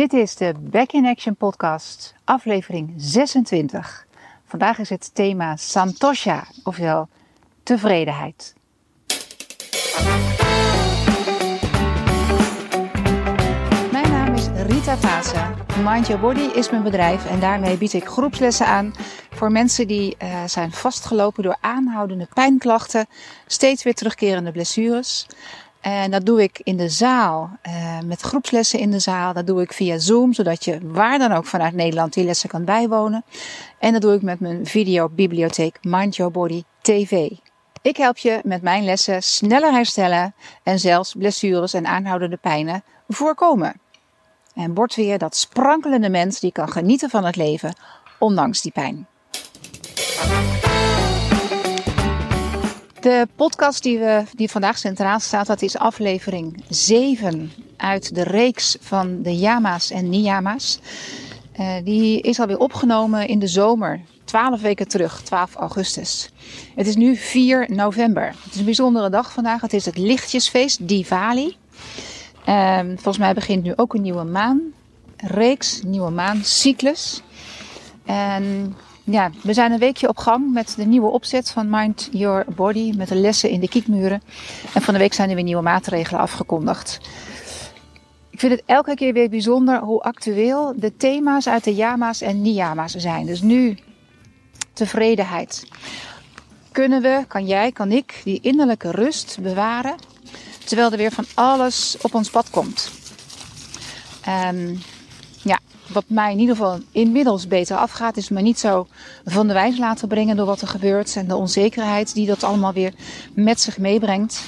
[0.00, 4.06] Dit is de Back in Action podcast, aflevering 26.
[4.44, 7.08] Vandaag is het thema Santosha, ofwel
[7.62, 8.54] tevredenheid.
[13.92, 15.54] Mijn naam is Rita Paasa.
[15.84, 18.92] Mind Your Body is mijn bedrijf en daarmee bied ik groepslessen aan
[19.30, 23.06] voor mensen die uh, zijn vastgelopen door aanhoudende pijnklachten,
[23.46, 25.26] steeds weer terugkerende blessures.
[25.80, 29.32] En dat doe ik in de zaal, uh, met groepslessen in de zaal.
[29.32, 32.64] Dat doe ik via Zoom, zodat je waar dan ook vanuit Nederland die lessen kan
[32.64, 33.24] bijwonen.
[33.78, 37.30] En dat doe ik met mijn videobibliotheek Mind Your Body TV.
[37.82, 43.80] Ik help je met mijn lessen sneller herstellen en zelfs blessures en aanhoudende pijnen voorkomen.
[44.54, 47.74] En word weer dat sprankelende mens die kan genieten van het leven,
[48.18, 49.06] ondanks die pijn.
[53.00, 58.76] De podcast die, we, die vandaag centraal staat, dat is aflevering 7 uit de reeks
[58.80, 60.78] van de Yama's en Niyama's.
[61.60, 66.30] Uh, die is alweer opgenomen in de zomer, 12 weken terug, 12 augustus.
[66.74, 68.26] Het is nu 4 november.
[68.26, 69.60] Het is een bijzondere dag vandaag.
[69.60, 71.56] Het is het lichtjesfeest Diwali.
[72.48, 77.22] Uh, volgens mij begint nu ook een nieuwe maanreeks, een nieuwe maancyclus.
[78.04, 78.76] En
[79.12, 82.92] ja, we zijn een weekje op gang met de nieuwe opzet van Mind Your Body.
[82.96, 84.22] Met de lessen in de kiekmuren.
[84.74, 87.00] En van de week zijn er weer nieuwe maatregelen afgekondigd.
[88.30, 92.42] Ik vind het elke keer weer bijzonder hoe actueel de thema's uit de Yama's en
[92.42, 93.26] Niyama's zijn.
[93.26, 93.78] Dus nu
[94.72, 95.68] tevredenheid.
[96.72, 99.94] Kunnen we, kan jij, kan ik, die innerlijke rust bewaren.
[100.64, 102.90] Terwijl er weer van alles op ons pad komt.
[104.52, 104.80] Um,
[105.92, 108.86] wat mij in ieder geval inmiddels beter afgaat, is me niet zo
[109.24, 112.72] van de wijs laten brengen door wat er gebeurt en de onzekerheid die dat allemaal
[112.72, 112.92] weer
[113.34, 114.44] met zich meebrengt.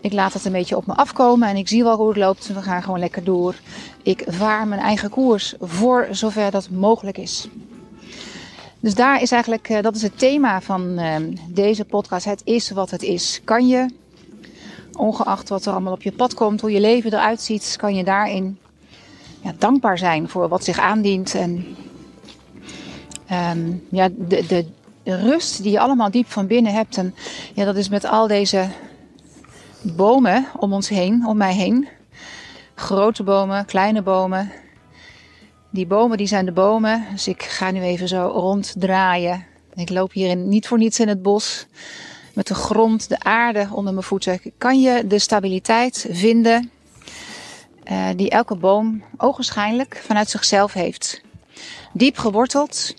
[0.00, 2.46] Ik laat het een beetje op me afkomen en ik zie wel hoe het loopt.
[2.46, 3.54] We gaan gewoon lekker door.
[4.02, 7.48] Ik vaar mijn eigen koers voor zover dat mogelijk is.
[8.80, 12.24] Dus daar is eigenlijk, eh, dat is het thema van ehm, deze podcast.
[12.24, 13.40] Het is wat het is.
[13.44, 13.90] Kan je,
[14.92, 18.04] ongeacht wat er allemaal op je pad komt, hoe je leven eruit ziet, kan je
[18.04, 18.58] daarin
[19.44, 21.34] ja, dankbaar zijn voor wat zich aandient.
[21.34, 21.76] En
[23.32, 24.66] um, ja, de, de,
[25.02, 26.96] de, rust die je allemaal diep van binnen hebt.
[26.96, 27.14] En
[27.54, 28.68] ja, dat is met al deze
[29.82, 31.88] bomen om ons heen, om mij heen.
[32.74, 34.52] Grote bomen, kleine bomen.
[35.70, 37.06] Die bomen die zijn de bomen.
[37.12, 39.46] Dus ik ga nu even zo ronddraaien.
[39.74, 41.66] Ik loop hier niet voor niets in het bos.
[42.34, 44.40] Met de grond, de aarde onder mijn voeten.
[44.58, 46.70] Kan je de stabiliteit vinden
[47.90, 51.22] uh, die elke boom ogenschijnlijk vanuit zichzelf heeft.
[51.92, 52.94] Diep geworteld,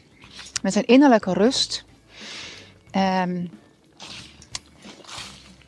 [0.61, 1.85] met een innerlijke rust.
[2.91, 3.49] Um,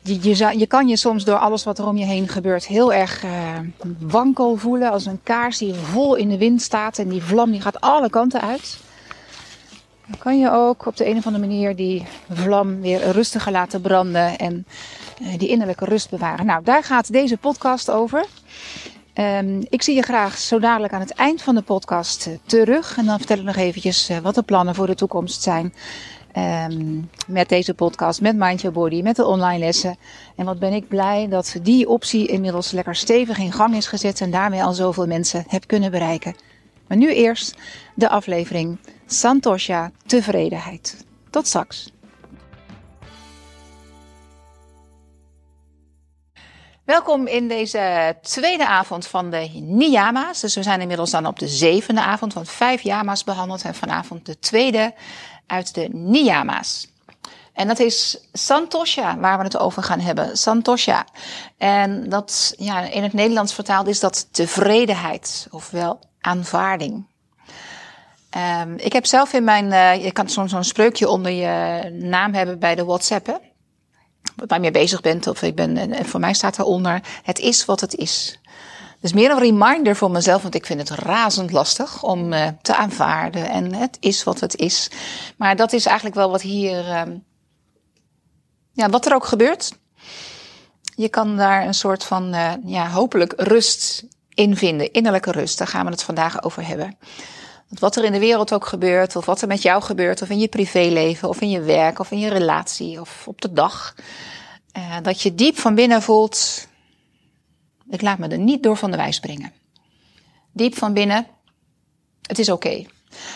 [0.02, 3.24] je, je, kan je soms door alles wat er om je heen gebeurt heel erg
[3.24, 3.30] uh,
[3.98, 4.90] wankel voelen.
[4.90, 8.10] Als een kaars die vol in de wind staat en die vlam die gaat alle
[8.10, 8.78] kanten uit.
[10.06, 13.80] Dan kan je ook op de een of andere manier die vlam weer rustiger laten
[13.80, 14.66] branden en
[15.22, 16.46] uh, die innerlijke rust bewaren.
[16.46, 18.26] Nou, daar gaat deze podcast over.
[19.18, 22.96] Um, ik zie je graag zo dadelijk aan het eind van de podcast uh, terug.
[22.96, 25.74] En dan vertel ik nog eventjes uh, wat de plannen voor de toekomst zijn.
[26.70, 29.96] Um, met deze podcast, met Mind Your Body, met de online lessen.
[30.36, 34.20] En wat ben ik blij dat die optie inmiddels lekker stevig in gang is gezet.
[34.20, 36.36] En daarmee al zoveel mensen heb kunnen bereiken.
[36.86, 37.54] Maar nu eerst
[37.94, 41.04] de aflevering Santosha, tevredenheid.
[41.30, 41.92] Tot straks.
[46.88, 50.40] Welkom in deze tweede avond van de Niyama's.
[50.40, 53.62] Dus we zijn inmiddels dan op de zevende avond, want vijf Yama's behandeld.
[53.62, 54.94] En vanavond de tweede
[55.46, 56.88] uit de Niyama's.
[57.52, 60.36] En dat is Santosha, waar we het over gaan hebben.
[60.36, 61.06] Santosha.
[61.58, 67.06] En dat, ja, in het Nederlands vertaald is dat tevredenheid, ofwel aanvaarding.
[68.60, 72.34] Um, ik heb zelf in mijn, uh, je kan soms zo'n spreukje onder je naam
[72.34, 73.40] hebben bij de WhatsApp.
[74.46, 75.26] Waar je mee bezig bent.
[75.26, 78.40] Of ik ben, en voor mij staat daaronder, het is wat het is.
[79.00, 82.76] Dus meer een reminder voor mezelf, want ik vind het razend lastig om uh, te
[82.76, 83.50] aanvaarden.
[83.50, 84.90] En het is wat het is.
[85.36, 87.02] Maar dat is eigenlijk wel wat hier, uh,
[88.72, 89.78] ja, wat er ook gebeurt.
[90.94, 95.58] Je kan daar een soort van, uh, ja, hopelijk rust in vinden, innerlijke rust.
[95.58, 96.98] Daar gaan we het vandaag over hebben
[97.68, 100.38] wat er in de wereld ook gebeurt, of wat er met jou gebeurt, of in
[100.38, 103.94] je privéleven, of in je werk, of in je relatie, of op de dag,
[104.76, 106.68] uh, dat je diep van binnen voelt,
[107.90, 109.52] ik laat me er niet door van de wijs brengen.
[110.52, 111.26] Diep van binnen,
[112.22, 112.86] het is oké.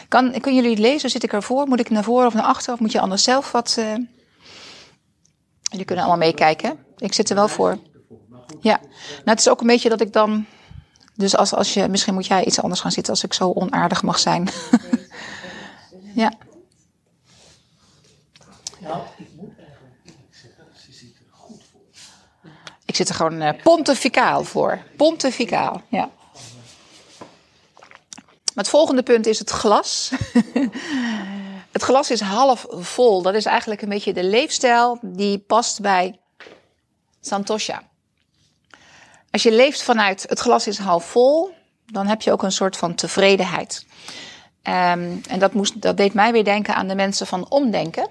[0.09, 1.11] Kan, kunnen jullie het lezen?
[1.11, 1.67] Zit ik ervoor?
[1.67, 2.73] Moet ik naar voren of naar achter?
[2.73, 3.77] Of moet je anders zelf wat...
[3.79, 3.95] Uh...
[5.63, 6.79] Jullie kunnen allemaal meekijken.
[6.97, 7.79] Ik zit er wel voor.
[8.61, 10.47] Ja, nou het is ook een beetje dat ik dan
[11.23, 14.03] Dus als, als je, misschien moet jij iets anders gaan zitten als ik zo onaardig
[14.03, 14.49] mag zijn.
[16.15, 16.33] ja.
[18.81, 22.51] Nou, ik moet eigenlijk zeggen, ze ziet er goed voor.
[22.85, 24.83] Ik zit er gewoon uh, pontificaal voor.
[24.97, 26.11] Pontificaal, ja.
[28.55, 30.11] Maar het volgende punt is het glas.
[31.77, 33.23] het glas is half vol.
[33.23, 36.21] Dat is eigenlijk een beetje de leefstijl die past bij
[37.21, 37.91] Santosha.
[39.33, 41.51] Als je leeft vanuit het glas is half vol,
[41.87, 43.87] dan heb je ook een soort van tevredenheid.
[44.63, 48.09] Um, en dat, moest, dat deed mij weer denken aan de mensen van omdenken.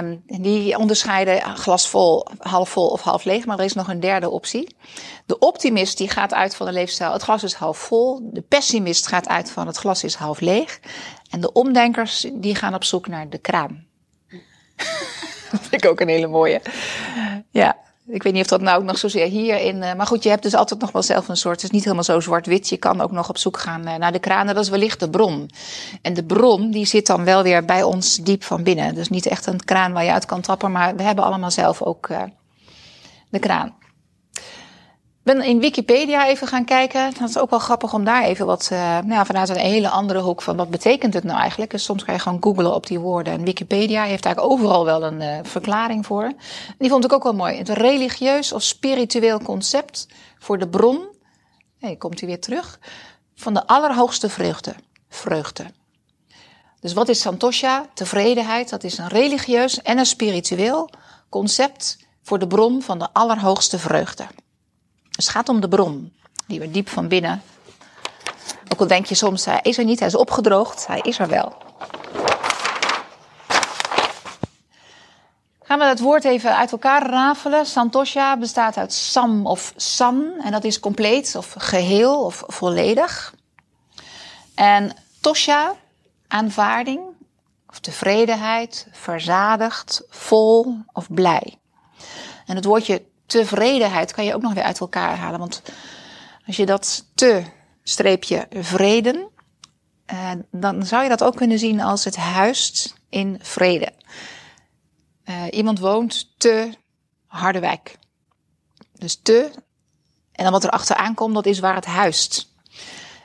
[0.00, 4.00] Um, die onderscheiden glas vol, half vol of half leeg, maar er is nog een
[4.00, 4.76] derde optie.
[5.26, 8.20] De optimist die gaat uit van de leefstijl, het glas is half vol.
[8.32, 10.80] De pessimist gaat uit van het glas is half leeg.
[11.30, 13.86] En de omdenkers die gaan op zoek naar de kraan.
[15.50, 16.60] dat vind ik ook een hele mooie.
[17.50, 17.76] Ja,
[18.08, 19.76] ik weet niet of dat nou ook nog zozeer hierin.
[19.76, 21.54] Uh, maar goed, je hebt dus altijd nog wel zelf een soort.
[21.54, 22.68] Het is niet helemaal zo zwart-wit.
[22.68, 24.54] Je kan ook nog op zoek gaan uh, naar de kranen.
[24.54, 25.50] Dat is wellicht de bron.
[26.02, 28.94] En de bron die zit dan wel weer bij ons diep van binnen.
[28.94, 30.72] Dus niet echt een kraan waar je uit kan tappen.
[30.72, 32.22] Maar we hebben allemaal zelf ook uh,
[33.28, 33.77] de kraan
[35.34, 37.14] ben in Wikipedia even gaan kijken.
[37.18, 40.20] Dat is ook wel grappig om daar even wat, uh, nou vanuit een hele andere
[40.20, 41.70] hoek van wat betekent het nou eigenlijk.
[41.70, 43.32] Dus soms kan je gewoon googlen op die woorden.
[43.32, 46.32] En Wikipedia heeft eigenlijk overal wel een uh, verklaring voor.
[46.78, 47.56] Die vond ik ook wel mooi.
[47.56, 50.08] Het religieus of spiritueel concept
[50.38, 51.08] voor de bron,
[51.80, 52.78] nee, komt hij weer terug,
[53.34, 54.74] van de allerhoogste vreugde.
[55.08, 55.64] vreugde.
[56.80, 57.86] Dus wat is Santosha?
[57.94, 58.70] Tevredenheid.
[58.70, 60.90] Dat is een religieus en een spiritueel
[61.28, 64.24] concept voor de bron van de allerhoogste vreugde.
[65.18, 66.12] Dus het gaat om de bron,
[66.46, 67.42] die we diep van binnen.
[68.72, 71.28] Ook al denk je soms, hij is er niet, hij is opgedroogd, hij is er
[71.28, 71.56] wel.
[75.62, 77.66] Gaan we het woord even uit elkaar rafelen.
[77.66, 83.34] Santosha bestaat uit sam of san, en dat is compleet of geheel of volledig.
[84.54, 85.74] En tosha,
[86.28, 87.00] aanvaarding
[87.68, 91.58] of tevredenheid, verzadigd, vol of blij.
[92.46, 95.38] En het woordje tevredenheid kan je ook nog weer uit elkaar halen.
[95.38, 95.62] Want
[96.46, 97.42] als je dat te
[97.82, 99.28] streepje vreden,
[100.12, 103.92] uh, dan zou je dat ook kunnen zien als het huist in vrede.
[105.24, 106.72] Uh, iemand woont te
[107.28, 107.98] Harderwijk.
[108.92, 109.50] Dus te,
[110.32, 112.52] en dan wat er achteraan komt, dat is waar het huist.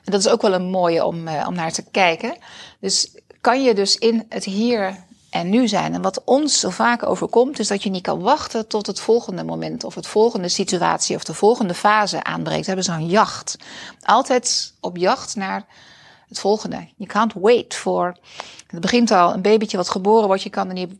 [0.04, 2.38] En dat is ook wel een mooie om, uh, om naar te kijken.
[2.80, 5.94] Dus kan je dus in het hier en nu zijn.
[5.94, 9.44] En wat ons zo vaak overkomt, is dat je niet kan wachten tot het volgende
[9.44, 12.60] moment of het volgende situatie of de volgende fase aanbreekt.
[12.60, 13.58] We hebben zo'n jacht.
[14.02, 15.66] Altijd op jacht naar
[16.28, 16.88] het volgende.
[16.96, 18.18] You can't wait for
[18.74, 20.92] het begint al, een babytje wat geboren wordt, je kan er niet,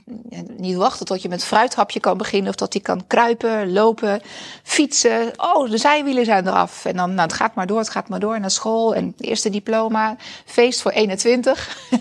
[0.58, 2.50] niet wachten tot je met fruithapje kan beginnen.
[2.50, 4.22] Of dat hij kan kruipen, lopen,
[4.64, 5.32] fietsen.
[5.38, 6.86] Oh, de zijwielen zijn eraf.
[6.86, 8.96] En dan, nou, het gaat maar door, het gaat maar door naar school.
[8.96, 10.16] En eerste diploma,
[10.46, 11.78] feest voor 21.
[11.90, 11.98] Ja.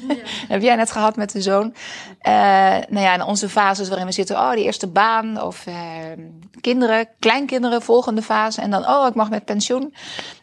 [0.49, 1.75] heb jij net gehad met de zoon.
[2.23, 2.33] Uh,
[2.89, 5.43] nou ja, en onze fases waarin we zitten, oh, die eerste baan.
[5.43, 5.75] Of uh,
[6.61, 8.61] kinderen, kleinkinderen, volgende fase.
[8.61, 9.95] En dan, oh, ik mag met pensioen.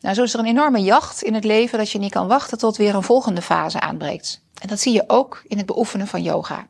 [0.01, 2.57] Nou, zo is er een enorme jacht in het leven dat je niet kan wachten
[2.57, 4.41] tot weer een volgende fase aanbreekt.
[4.59, 6.67] En dat zie je ook in het beoefenen van yoga.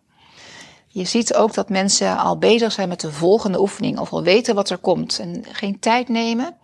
[0.88, 4.56] Je ziet ook dat mensen al bezig zijn met de volgende oefening, of al weten
[4.56, 5.20] wat er komt.
[5.20, 6.58] En geen tijd nemen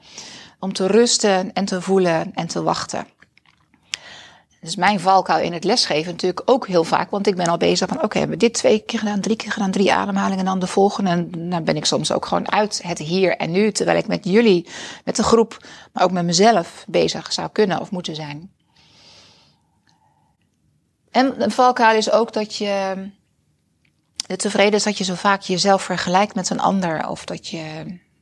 [0.60, 3.08] om te rusten en te voelen en te wachten.
[4.62, 7.88] Dus mijn valkuil in het lesgeven natuurlijk ook heel vaak, want ik ben al bezig
[7.88, 10.60] van, oké, hebben we dit twee keer gedaan, drie keer gedaan, drie ademhalingen en dan
[10.60, 11.10] de volgende.
[11.10, 14.24] En dan ben ik soms ook gewoon uit het hier en nu, terwijl ik met
[14.24, 14.68] jullie,
[15.04, 18.52] met de groep, maar ook met mezelf bezig zou kunnen of moeten zijn.
[21.16, 22.94] En een valkuil is ook dat je
[24.28, 27.08] de tevreden is dat je zo vaak jezelf vergelijkt met een ander.
[27.08, 27.64] Of dat je,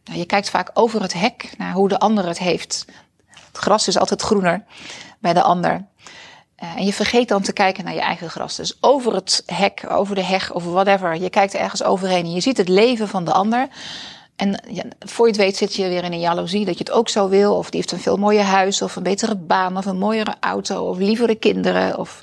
[0.04, 2.86] nou, je kijkt vaak over het hek naar hoe de ander het heeft.
[3.26, 4.64] Het gras is altijd groener
[5.20, 5.86] bij de ander.
[6.64, 8.56] Uh, en je vergeet dan te kijken naar je eigen gras.
[8.56, 11.22] Dus over het hek, over de heg, over whatever.
[11.22, 13.68] Je kijkt ergens overheen en je ziet het leven van de ander.
[14.36, 16.94] En ja, voor je het weet zit je weer in een jaloezie dat je het
[16.94, 17.56] ook zo wil.
[17.56, 20.90] Of die heeft een veel mooier huis, of een betere baan, of een mooiere auto,
[20.90, 21.98] of lievere kinderen.
[21.98, 22.22] Of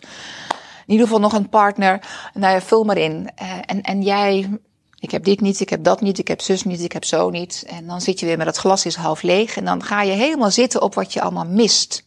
[0.91, 2.01] in ieder geval nog een partner.
[2.35, 3.31] Nou ja, vul maar in.
[3.43, 4.59] Uh, en, en jij,
[4.99, 7.31] ik heb dit niet, ik heb dat niet, ik heb zus niet, ik heb zo
[7.31, 7.65] niet.
[7.67, 9.57] En dan zit je weer met het glas is half leeg.
[9.57, 12.07] En dan ga je helemaal zitten op wat je allemaal mist.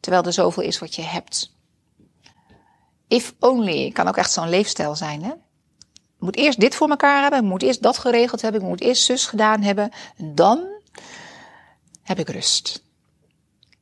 [0.00, 1.54] Terwijl er zoveel is wat je hebt.
[3.08, 5.22] If only kan ook echt zo'n leefstijl zijn.
[5.22, 5.30] Hè?
[5.30, 8.80] Ik moet eerst dit voor elkaar hebben, ik moet eerst dat geregeld hebben, ik moet
[8.80, 9.90] eerst zus gedaan hebben.
[10.16, 10.66] En dan
[12.02, 12.86] heb ik rust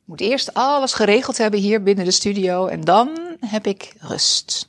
[0.07, 4.69] moet eerst alles geregeld hebben hier binnen de studio en dan heb ik rust.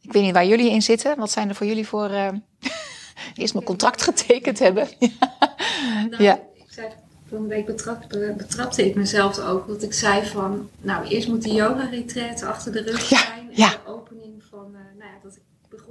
[0.00, 1.18] Ik weet niet waar jullie in zitten.
[1.18, 2.10] Wat zijn er voor jullie voor.
[2.10, 2.28] Uh,
[3.34, 4.88] eerst mijn contract getekend hebben.
[6.10, 6.40] nou, ja.
[6.54, 6.88] Ik zei
[7.28, 9.66] van een week betrapte, betrapte ik mezelf ook.
[9.66, 13.38] Dat ik zei van, nou eerst moet de yoga retreat achter de rug Ja, zijn.
[13.38, 13.70] En ja.
[13.70, 15.42] de opening van, eh, nou ja, dat ik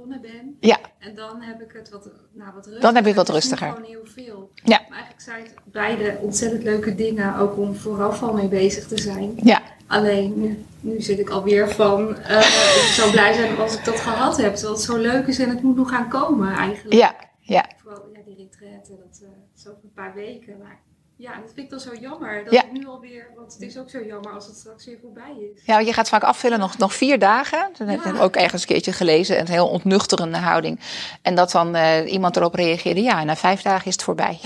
[0.08, 0.56] begonnen ben.
[0.60, 0.78] Ja.
[0.98, 2.80] En dan heb ik het wat, nou, wat rustiger.
[2.80, 3.68] Dan heb het wat rustiger.
[3.68, 4.50] gewoon heel veel.
[4.54, 4.80] Ja.
[4.88, 7.36] Maar eigenlijk zijn het beide ontzettend leuke dingen.
[7.36, 9.32] Ook om vooraf al mee bezig te zijn.
[9.36, 9.62] Ja.
[9.86, 12.38] Alleen nu, nu zit ik alweer van, eh,
[12.86, 14.54] ik zou blij zijn als ik dat gehad heb.
[14.54, 16.94] Terwijl het zo leuk is en het moet nog gaan komen eigenlijk.
[16.94, 17.68] Ja, ja.
[17.82, 20.58] Vooral ja, die retraite, dat eh, is ook een paar weken.
[20.58, 20.80] Maar
[21.18, 22.44] ja, dat vind ik dan zo jammer.
[22.44, 22.64] Dat Ja.
[22.64, 25.62] ik nu alweer, want het is ook zo jammer als het straks weer voorbij is.
[25.64, 27.68] Ja, want je gaat vaak afvullen nog, nog vier dagen.
[27.78, 28.20] Dat heb ik Ja.
[28.22, 29.40] ook ergens een keertje gelezen.
[29.40, 30.80] Een heel ontnuchterende houding.
[31.22, 33.02] En dat dan eh, iemand erop reageerde.
[33.02, 34.38] Ja, na vijf dagen is het voorbij.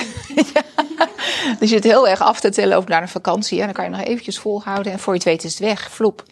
[0.54, 0.60] Ja.
[1.58, 3.58] Dus je zit heel erg af te tellen ook naar een vakantie.
[3.58, 4.92] En dan kan je nog eventjes volhouden.
[4.92, 5.90] En voor je het weet is het weg.
[5.90, 6.22] Vloep.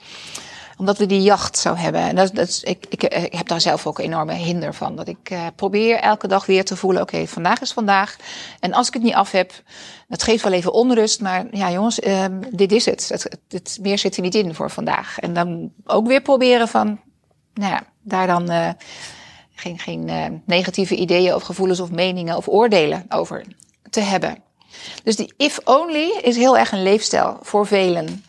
[0.80, 2.00] Omdat we die jacht zo hebben.
[2.00, 4.96] En dat, dat ik, ik, ik heb daar zelf ook enorme hinder van.
[4.96, 7.02] Dat ik eh, probeer elke dag weer te voelen.
[7.02, 8.16] Oké, vandaag is vandaag.
[8.60, 9.52] En als ik het niet af heb.
[10.08, 11.20] Dat geeft wel even onrust.
[11.20, 13.08] Maar ja jongens, ehm, dit is het.
[13.08, 13.40] Het, het.
[13.48, 15.18] het meer zit er niet in voor vandaag.
[15.18, 17.00] En dan ook weer proberen van.
[17.54, 18.70] Nou ja, daar dan eh,
[19.54, 23.44] geen, geen eh, negatieve ideeën of gevoelens of meningen of oordelen over
[23.90, 24.42] te hebben.
[25.02, 28.24] Dus die if only is heel erg een leefstijl voor velen.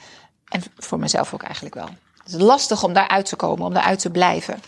[0.49, 1.89] En voor mezelf ook eigenlijk wel.
[2.31, 4.61] Het is lastig om daaruit te komen, om daaruit te blijven.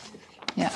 [0.53, 0.69] Ja.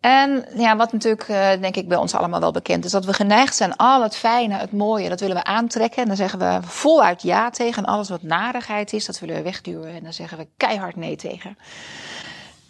[0.00, 3.12] En ja, wat natuurlijk eh, denk ik bij ons allemaal wel bekend is, dat we
[3.12, 6.02] geneigd zijn al het fijne, het mooie, dat willen we aantrekken.
[6.02, 7.84] En dan zeggen we voluit ja tegen.
[7.84, 9.94] En alles wat narigheid is, dat willen we wegduwen.
[9.94, 11.58] En dan zeggen we keihard nee tegen.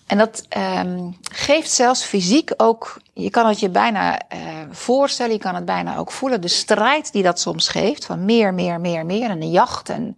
[0.06, 4.38] En dat ehm, geeft zelfs fysiek ook, je kan het je bijna eh,
[4.70, 8.54] voorstellen, je kan het bijna ook voelen, de strijd die dat soms geeft, van meer,
[8.54, 10.16] meer, meer, meer, en de jacht en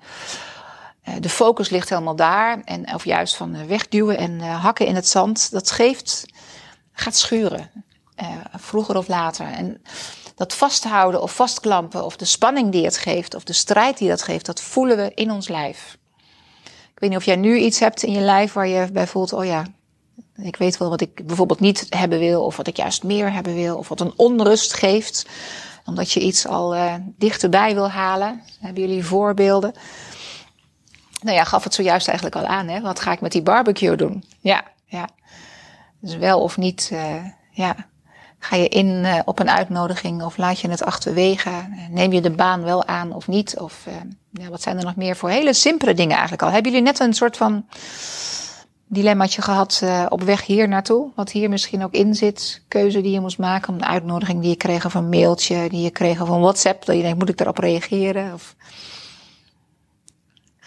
[1.21, 4.95] de focus ligt helemaal daar, en, of juist van eh, wegduwen en eh, hakken in
[4.95, 6.27] het zand, dat geeft,
[6.93, 7.71] gaat schuren,
[8.15, 9.47] eh, vroeger of later.
[9.47, 9.83] En
[10.35, 14.23] dat vasthouden of vastklampen, of de spanning die het geeft, of de strijd die dat
[14.23, 15.99] geeft, dat voelen we in ons lijf.
[16.65, 19.33] Ik weet niet of jij nu iets hebt in je lijf waar je bij voelt,
[19.33, 19.67] oh ja,
[20.37, 23.55] ik weet wel wat ik bijvoorbeeld niet hebben wil, of wat ik juist meer hebben
[23.55, 25.27] wil, of wat een onrust geeft,
[25.85, 26.77] omdat je iets al
[27.17, 28.43] dichterbij wil halen.
[28.61, 29.75] Hebben jullie voorbeelden?
[31.21, 32.81] Nou ja, gaf het zojuist eigenlijk al aan, hè?
[32.81, 34.25] Wat ga ik met die barbecue doen?
[34.41, 35.09] Ja, ja.
[36.01, 37.15] Dus wel of niet, uh,
[37.51, 37.77] ja.
[38.39, 41.51] Ga je in uh, op een uitnodiging of laat je het achterwege?
[41.91, 43.59] Neem je de baan wel aan of niet?
[43.59, 43.87] Of
[44.31, 46.51] ja, wat zijn er nog meer voor hele simpele dingen eigenlijk al?
[46.51, 47.67] Hebben jullie net een soort van
[48.87, 51.11] dilemmaatje gehad op weg hier naartoe?
[51.15, 52.63] Wat hier misschien ook in zit.
[52.69, 53.75] Keuze die je moest maken.
[53.75, 56.85] Een uitnodiging die je kreeg of een mailtje die je kreeg of WhatsApp.
[56.85, 58.35] Dat je denkt, moet ik daarop reageren?
[58.35, 58.55] Of...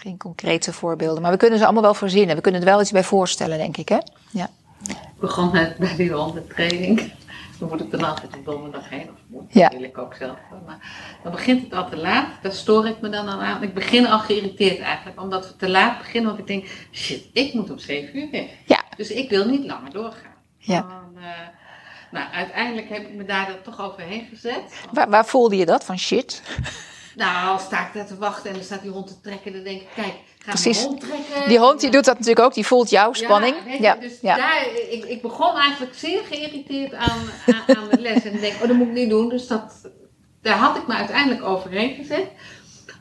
[0.04, 1.22] Geen concrete voorbeelden.
[1.22, 2.36] Maar we kunnen ze allemaal wel verzinnen.
[2.36, 3.88] We kunnen er wel iets bij voorstellen, denk ik.
[3.88, 3.98] Hè?
[4.30, 4.50] Ja.
[4.88, 7.12] Ik begon met bij die hondentraining.
[7.58, 9.10] Dan moet ik dan altijd op donderdag heen.
[9.10, 9.68] Of moet, ja.
[9.68, 10.36] wil ik ook zelf.
[10.66, 12.26] Maar dan begint het al te laat.
[12.42, 13.62] Daar stoor ik me dan aan.
[13.62, 15.20] Ik begin al geïrriteerd eigenlijk.
[15.20, 16.30] Omdat we te laat beginnen.
[16.30, 18.48] Want ik denk, shit, ik moet om 7 uur weg.
[18.66, 18.82] Ja.
[18.96, 20.34] Dus ik wil niet langer doorgaan.
[20.58, 20.80] Ja.
[20.80, 21.24] Dan, uh,
[22.10, 24.84] nou, uiteindelijk heb ik me daar dan toch overheen gezet.
[24.92, 25.84] Waar, waar voelde je dat?
[25.84, 26.42] Van shit?
[27.14, 29.52] Nou, als sta ik daar te wachten en dan staat die hond te trekken.
[29.52, 30.82] Dan denk ik, kijk, ga Precies.
[30.82, 31.48] hond trekken.
[31.48, 32.54] Die hond die doet dat natuurlijk ook.
[32.54, 33.56] Die voelt jouw spanning.
[33.78, 34.36] Ja, dus ja.
[34.36, 38.24] Daar, ik, ik begon eigenlijk zeer geïrriteerd aan, aan, aan de les.
[38.24, 39.28] En ik denk, oh, dat moet ik niet doen.
[39.28, 39.72] Dus dat,
[40.42, 42.26] daar had ik me uiteindelijk overheen gezet.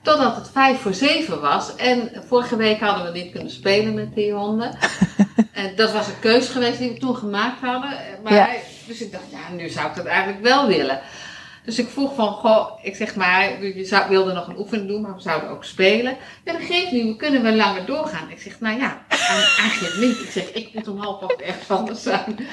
[0.02, 1.76] Totdat het vijf voor zeven was.
[1.76, 4.78] En vorige week hadden we niet kunnen spelen met die honden.
[5.54, 7.98] en dat was een keus geweest die we toen gemaakt hadden.
[8.24, 8.50] Maar, Ja.
[8.88, 11.02] Dus ik dacht, ja, nu zou ik dat eigenlijk wel willen.
[11.66, 15.02] Dus ik vroeg van, goh, ik zeg maar, je zou, wilde nog een oefening doen,
[15.02, 16.18] maar we zouden ook spelen.
[16.44, 18.30] Ja, dat geeft niet, we kunnen wel langer doorgaan.
[18.30, 19.02] Ik zeg, nou ja,
[19.60, 20.20] eigenlijk niet.
[20.20, 22.48] Ik zeg, ik moet om half acht ergens anders zijn.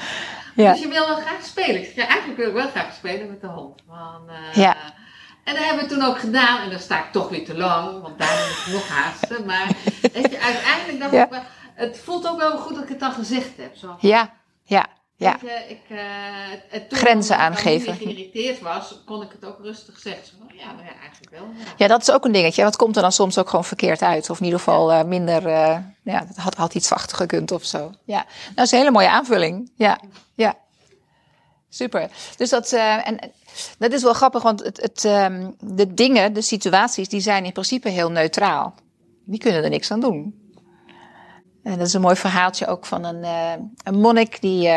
[0.55, 0.71] Ja.
[0.71, 1.75] Dus je wil wel graag spelen.
[1.75, 3.81] Ik zeg, ja, eigenlijk wil ik wel graag spelen met de hond.
[3.89, 4.75] Uh, Ja.
[5.43, 6.61] En dat hebben we toen ook gedaan.
[6.61, 9.45] En dan sta ik toch weer te lang, want daar moet ik nog haasten.
[9.45, 9.67] Maar
[10.01, 11.23] je, uiteindelijk dacht Ja.
[11.23, 13.75] ik wel, het voelt ook wel goed dat ik het dan gezegd heb.
[13.75, 13.95] Zo.
[13.99, 14.85] Ja, ja,
[15.21, 15.39] ja.
[15.67, 17.91] Ik, eh, toen Grenzen ik aangeven.
[17.91, 20.25] niet meer geïrriteerd was, kon ik het ook rustig zeggen.
[20.25, 21.43] Zo, ja, nou ja, eigenlijk wel.
[21.57, 21.63] Ja.
[21.77, 22.63] Ja, dat is ook een dingetje.
[22.63, 24.29] Wat komt er dan soms ook gewoon verkeerd uit?
[24.29, 27.65] Of in ieder geval eh, minder, eh, ja, het had, had iets zachter gekund of
[27.65, 27.91] zo.
[28.03, 29.71] Ja, nou, dat is een hele mooie aanvulling.
[29.75, 29.99] Ja,
[30.33, 30.55] ja.
[31.69, 32.09] Super.
[32.37, 33.31] Dus dat, en
[33.77, 37.51] dat is wel grappig, want het, het, ehm, de dingen, de situaties, die zijn in
[37.51, 38.73] principe heel neutraal.
[39.25, 40.39] Die kunnen er niks aan doen.
[41.63, 43.23] En dat is een mooi verhaaltje ook van een,
[43.83, 44.69] een monnik die,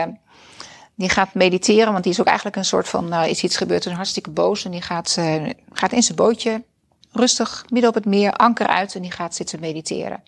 [0.95, 1.93] die gaat mediteren.
[1.93, 4.65] Want die is ook eigenlijk een soort van, nou is iets gebeurd, een hartstikke boos.
[4.65, 6.63] En die gaat, eh, gaat in zijn bootje
[7.11, 10.23] rustig midden op het meer, anker uit en die gaat zitten mediteren.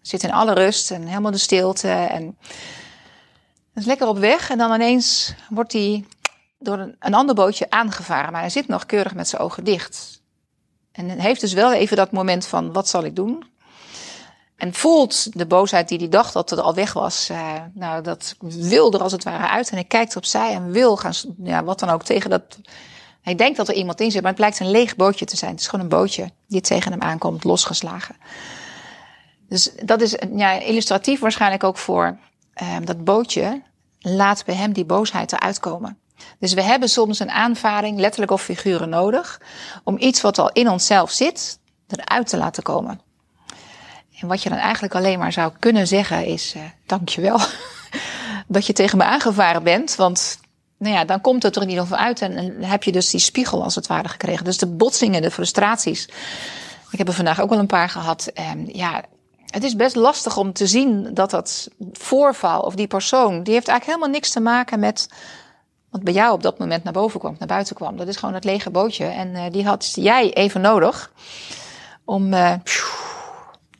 [0.00, 2.36] Zit in alle rust en helemaal de stilte en
[3.74, 4.50] is lekker op weg.
[4.50, 6.04] En dan ineens wordt hij
[6.58, 10.22] door een, een ander bootje aangevaren, maar hij zit nog keurig met zijn ogen dicht.
[10.92, 13.44] En heeft dus wel even dat moment van, wat zal ik doen?
[14.62, 17.30] En voelt de boosheid die hij dacht dat het al weg was.
[17.30, 19.68] Uh, nou, dat wil er als het ware uit.
[19.70, 22.42] En hij kijkt opzij en wil gaan, ja, wat dan ook, tegen dat...
[23.22, 25.50] Hij denkt dat er iemand in zit, maar het blijkt een leeg bootje te zijn.
[25.50, 28.16] Het is gewoon een bootje die tegen hem aankomt, losgeslagen.
[29.48, 32.18] Dus dat is ja, illustratief waarschijnlijk ook voor
[32.62, 33.62] uh, dat bootje.
[33.98, 35.98] Laat bij hem die boosheid eruit komen.
[36.38, 39.40] Dus we hebben soms een aanvaring, letterlijk of figuren, nodig.
[39.84, 43.00] om iets wat al in onszelf zit, eruit te laten komen.
[44.22, 47.40] En wat je dan eigenlijk alleen maar zou kunnen zeggen is: uh, dankjewel
[48.46, 49.96] dat je tegen me aangevaren bent.
[49.96, 50.38] Want
[50.78, 53.20] nou ja, dan komt het er in ieder geval uit en, heb je dus die
[53.20, 54.44] spiegel als het ware gekregen.
[54.44, 56.08] Dus de botsingen, de frustraties.
[56.90, 58.26] Ik heb er vandaag ook wel een paar gehad.
[58.26, 59.02] En ja,
[59.46, 63.68] het is best lastig om te zien dat dat voorval of die persoon, die heeft
[63.68, 65.08] eigenlijk helemaal niks te maken met
[65.90, 67.96] wat bij jou op dat moment naar boven kwam, naar buiten kwam.
[67.96, 69.04] Dat is gewoon het lege bootje.
[69.04, 71.12] En uh, die had jij even nodig
[72.04, 72.54] om uh,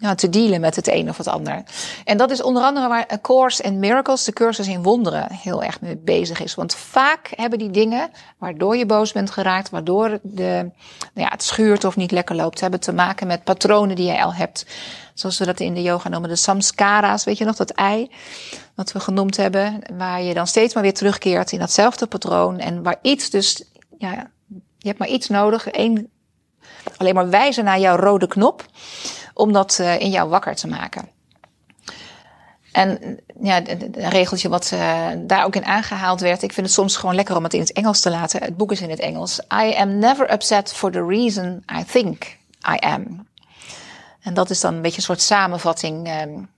[0.03, 1.63] ja, te dealen met het een of het ander.
[2.05, 5.63] En dat is onder andere waar A Course in Miracles, de cursus in wonderen, heel
[5.63, 6.55] erg mee bezig is.
[6.55, 10.71] Want vaak hebben die dingen waardoor je boos bent geraakt, waardoor de,
[11.15, 14.25] nou ja, het schuurt of niet lekker loopt, hebben te maken met patronen die jij
[14.25, 14.67] al hebt.
[15.15, 18.11] Zoals we dat in de yoga noemen, de samskara's, weet je nog, dat ei
[18.75, 22.83] wat we genoemd hebben, waar je dan steeds maar weer terugkeert in datzelfde patroon en
[22.83, 23.65] waar iets dus,
[23.99, 24.31] ja,
[24.79, 26.11] je hebt maar iets nodig, één,
[26.97, 28.65] alleen maar wijzen naar jouw rode knop
[29.35, 31.09] om dat uh, in jou wakker te maken.
[32.73, 36.43] En ja, een regeltje wat uh, daar ook in aangehaald werd.
[36.43, 38.43] Ik vind het soms gewoon lekker om het in het Engels te laten.
[38.43, 39.39] Het boek is in het Engels.
[39.39, 42.39] I am never upset for the reason I think
[42.71, 43.29] I am.
[44.23, 46.23] En dat is dan een beetje een soort samenvatting.
[46.23, 46.49] Um,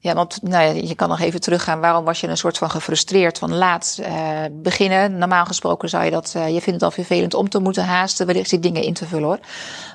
[0.00, 1.80] ja, want nou ja, je kan nog even teruggaan.
[1.80, 5.18] Waarom was je een soort van gefrustreerd van laat uh, beginnen?
[5.18, 8.26] Normaal gesproken zou je dat, uh, je vindt het al vervelend om te moeten haasten,
[8.26, 9.38] wellicht die dingen in te vullen hoor.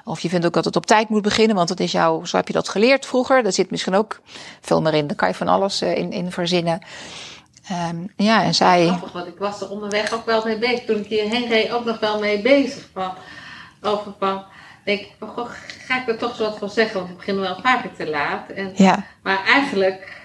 [0.04, 2.38] Of je vindt ook dat het op tijd moet beginnen, want het is jou, zo
[2.38, 3.44] heb je dat geleerd vroeger.
[3.44, 4.22] Daar zit misschien ook
[4.62, 5.08] veel meer in.
[5.08, 6.82] Daar kan je van alles uh, in, in verzinnen.
[7.89, 8.88] Um, ja, en zij.
[8.88, 10.86] Grappig, want ik was er onderweg ook wel mee bezig.
[10.86, 12.89] Toen ik hierheen reed, ook nog wel mee bezig.
[12.94, 13.13] Van,
[13.82, 14.44] over van
[14.86, 15.50] denk ik, goh,
[15.86, 18.50] ga ik er toch zo wat van zeggen, want we beginnen wel vaker te laat.
[18.50, 19.06] En, ja.
[19.24, 20.22] Maar eigenlijk,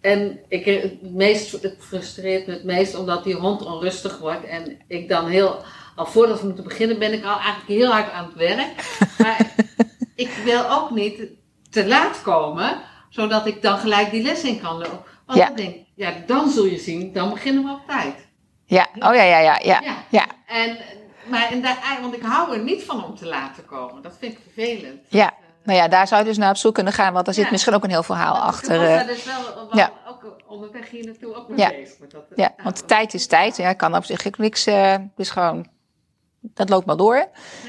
[0.00, 4.78] en ik, het, meest, het frustreert me het meest omdat die hond onrustig wordt en
[4.88, 5.62] ik dan heel,
[5.96, 8.68] al voordat we moeten beginnen ben ik al eigenlijk heel hard aan het werk.
[9.22, 9.54] Maar
[10.14, 11.22] ik wil ook niet
[11.70, 15.02] te laat komen, zodat ik dan gelijk die les in kan lopen.
[15.26, 15.50] Want Ja.
[15.50, 18.14] ik denk, ja, dan zul je zien, dan beginnen we op tijd.
[18.64, 19.80] Ja, oh ja, ja, ja, ja.
[19.82, 20.04] Ja.
[20.10, 20.76] Ja, En,
[21.28, 24.02] maar, en daar, want ik hou er niet van om te laten komen.
[24.02, 25.00] Dat vind ik vervelend.
[25.08, 25.32] ja.
[25.64, 27.50] Nou ja, daar zou je dus naar op zoek kunnen gaan, want daar zit Ja.
[27.50, 28.74] misschien ook een heel verhaal achter.
[28.74, 28.94] Ik was eh.
[28.94, 29.90] daar dus wel, wel ja.
[30.08, 31.68] ook onderweg hier naartoe ook mee Ja.
[31.68, 31.98] bezig.
[31.98, 33.56] Met dat, eh, Ja, want tijd is tijd.
[33.56, 34.66] Ja, kan op zich ook niks.
[34.66, 35.66] eh dus gewoon,
[36.40, 37.26] dat loopt maar door.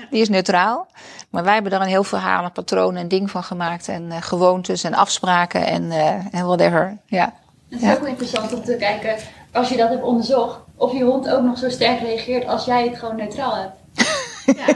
[0.09, 0.87] Die is neutraal.
[1.29, 3.87] Maar wij hebben daar een heel verhaal, een patroon en ding van gemaakt.
[3.87, 6.97] En eh, gewoontes en afspraken en, eh en whatever.
[7.05, 7.33] Ja.
[7.69, 7.93] Het is Ja.
[7.93, 9.15] ook wel interessant om te kijken,
[9.57, 12.87] als je dat hebt onderzocht, of je hond ook nog zo sterk reageert als jij
[12.87, 13.75] het gewoon neutraal hebt.
[14.55, 14.75] Ja.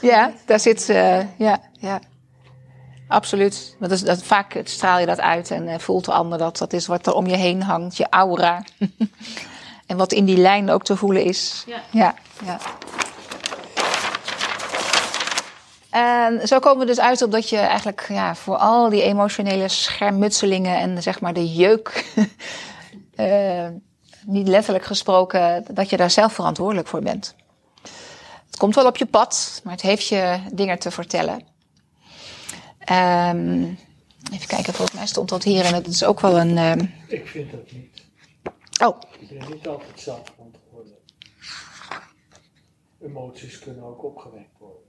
[0.00, 0.88] ja, daar zit.
[0.88, 2.00] eh ja, ja.
[3.08, 3.76] Absoluut.
[3.78, 6.58] Want dat is, dat, vaak straal je dat uit en eh, voelt de ander dat.
[6.58, 8.62] Dat is wat er om je heen hangt, je aura.
[9.86, 11.64] en wat in die lijn ook te voelen is.
[11.66, 11.80] Ja.
[11.90, 12.14] Ja,
[12.44, 12.58] ja.
[15.90, 19.68] En zo komen we dus uit op dat je eigenlijk ja, voor al die emotionele
[19.68, 22.04] schermutselingen en zeg maar de jeuk,
[23.14, 23.66] eh,
[24.26, 27.34] niet letterlijk gesproken, dat je daar zelf verantwoordelijk voor bent.
[28.46, 31.42] Het komt wel op je pad, maar het heeft je dingen te vertellen.
[32.78, 33.62] Ehm,
[34.32, 36.58] even kijken, volgens mij stond dat hier en het is ook wel een.
[36.58, 38.02] ehm, Ik vind dat niet.
[38.84, 41.00] Oh, Ik ben niet altijd zelf verantwoordelijk.
[43.02, 44.82] Emoties kunnen ook opgewekt worden.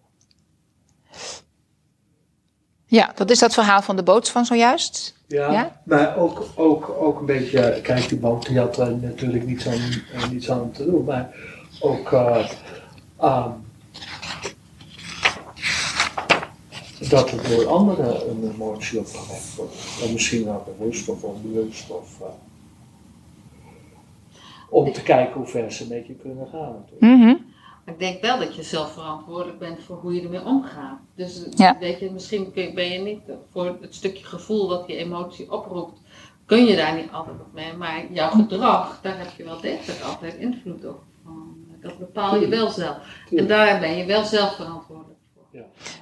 [2.85, 5.14] ja, dat is dat verhaal van de boot van zojuist.
[5.27, 5.81] Ja, Ja?
[5.83, 9.79] maar ook, ook, ook een beetje, kijk die boot die had er natuurlijk niets aan,
[10.13, 11.35] eh, niets aan te doen, maar
[11.79, 12.49] ook eh,
[13.19, 13.49] ehm,
[17.09, 19.75] dat er door anderen een emotie opgewekt wordt.
[20.03, 21.89] En misschien wel bewust of onbewust.
[21.89, 22.27] Of, eh,
[24.69, 26.73] om te kijken hoe ver ze met je kunnen gaan.
[26.73, 27.01] natuurlijk.
[27.01, 27.35] Mhm.
[27.85, 30.99] Maar ik denk wel dat je zelf verantwoordelijk bent voor hoe je ermee omgaat.
[31.15, 31.77] Dus Ja.
[31.79, 33.21] weet je, misschien je- ben je niet
[33.51, 35.99] voor het stukje gevoel dat die emotie oproept,
[36.45, 37.73] kun je daar niet altijd op mee.
[37.73, 41.01] Maar jouw gedrag, daar heb je wel degelijk altijd invloed op.
[41.81, 42.97] Dat bepaal je wel zelf.
[43.35, 45.04] En daar ben je wel zelf verantwoordelijk.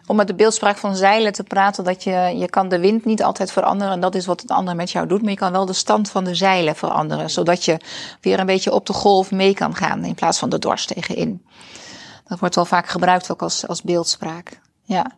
[0.06, 3.24] Om met de beeldspraak van zeilen te praten, dat je, je kan de wind niet
[3.24, 3.94] altijd veranderen.
[3.94, 5.22] En dat is wat het ander met jou doet.
[5.22, 7.30] Maar je kan wel de stand van de zeilen veranderen.
[7.30, 7.80] Zodat je
[8.22, 10.04] weer een beetje op de golf mee kan gaan.
[10.04, 11.46] In plaats van de dwars tegenin.
[12.28, 14.60] Dat wordt wel vaak gebruikt ook als, als beeldspraak.
[14.84, 15.12] Ja.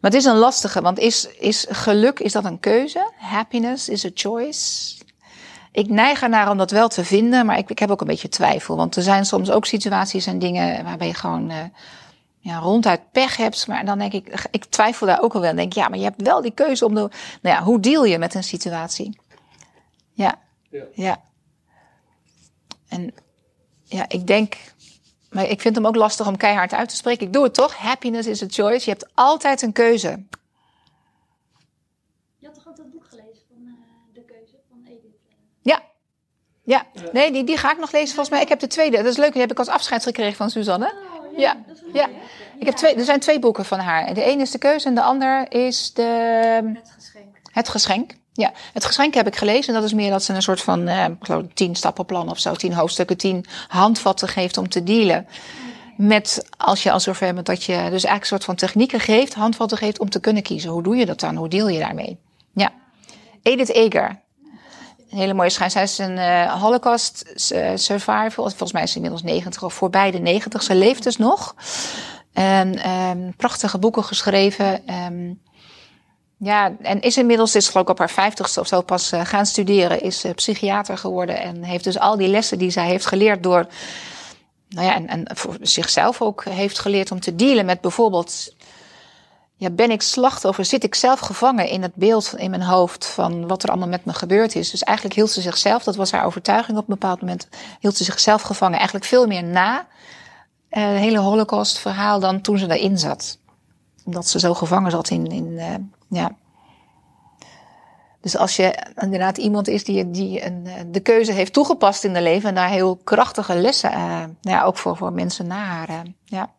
[0.00, 3.12] Maar het is een lastige, want is, is geluk, is dat een keuze?
[3.16, 4.94] Happiness is a choice.
[5.72, 8.28] Ik neig ernaar om dat wel te vinden, maar ik, ik heb ook een beetje
[8.28, 8.76] twijfel.
[8.76, 11.56] Want er zijn soms ook situaties en dingen waarbij je gewoon uh,
[12.46, 13.66] ja, ronduit pech hebt.
[13.66, 15.48] Maar dan denk ik, ik twijfel daar ook al wel.
[15.48, 17.00] Dan denk ik, ja, maar je hebt wel die keuze om de.
[17.00, 19.18] Nou ja, hoe deal je met een situatie?
[20.12, 20.38] Ja.
[20.70, 20.84] Ja.
[20.92, 21.22] ja.
[22.88, 23.14] En
[23.84, 24.56] ja, ik denk.
[25.30, 27.26] Maar ik vind hem ook lastig om keihard uit te spreken.
[27.26, 27.76] Ik doe het toch.
[27.76, 28.84] Happiness is a choice.
[28.84, 30.24] Je hebt altijd een keuze.
[32.38, 33.72] Je had toch ook dat boek gelezen van uh,
[34.12, 35.16] De Keuze van Edith?
[35.62, 35.82] Ja.
[36.62, 38.42] Ja, nee, die, die ga ik nog lezen volgens mij.
[38.42, 38.96] Ik heb de tweede.
[38.96, 39.32] Dat is leuk.
[39.32, 41.15] Die heb ik als afscheid gekregen van Suzanne.
[41.36, 41.56] Ja,
[41.92, 42.08] ja.
[42.58, 44.14] Ik heb twee, er zijn twee boeken van haar.
[44.14, 46.02] De ene is de keuze en de ander is de,
[46.74, 47.36] Het geschenk.
[47.52, 48.14] het geschenk.
[48.32, 49.74] Ja, het geschenk heb ik gelezen.
[49.74, 52.54] Dat is meer dat ze een soort van, eh, ik geloof, tien stappenplan of zo,
[52.54, 55.26] tien hoofdstukken, tien handvatten geeft om te dealen.
[55.96, 59.34] Met, als je al zover bent dat je dus eigenlijk een soort van technieken geeft,
[59.34, 60.70] handvatten geeft om te kunnen kiezen.
[60.70, 61.36] Hoe doe je dat dan?
[61.36, 62.18] Hoe deal je daarmee?
[62.52, 62.72] Ja.
[63.42, 64.20] Edith Eger.
[65.08, 65.70] Hele mooie schijn.
[65.70, 68.30] Zij is een eh, Holocaust eh, survivor.
[68.32, 70.62] Volgens mij is ze inmiddels 90 of voorbij de 90.
[70.62, 71.54] Ze leeft dus nog.
[72.32, 74.86] En ehm, prachtige boeken geschreven.
[74.86, 75.32] Ehm,
[76.38, 79.46] ja, en is inmiddels, is geloof ik op haar vijftigste of zo pas eh, gaan
[79.46, 80.00] studeren.
[80.00, 81.40] Is psychiater geworden.
[81.40, 83.66] En heeft dus al die lessen die zij heeft geleerd door.
[84.68, 88.54] Nou ja, en, en voor zichzelf ook heeft geleerd om te dealen met bijvoorbeeld.
[89.58, 90.64] Ja, ben ik slachtoffer?
[90.64, 94.04] Zit ik zelf gevangen in het beeld in mijn hoofd van wat er allemaal met
[94.04, 94.70] me gebeurd is?
[94.70, 97.48] Dus eigenlijk hield ze zichzelf, dat was haar overtuiging op een bepaald moment,
[97.80, 98.76] hield ze zichzelf gevangen.
[98.76, 99.86] Eigenlijk veel meer na
[100.68, 103.38] eh, het hele Holocaust-verhaal dan toen ze daarin zat.
[104.04, 105.74] Omdat ze zo gevangen zat in, in eh,
[106.08, 106.30] ja.
[108.20, 112.12] Dus als je inderdaad iemand is die, die een, eh, de keuze heeft toegepast in
[112.12, 113.90] haar leven en daar heel krachtige lessen,
[114.40, 116.54] ja, ook voor, voor mensen na haar, ja.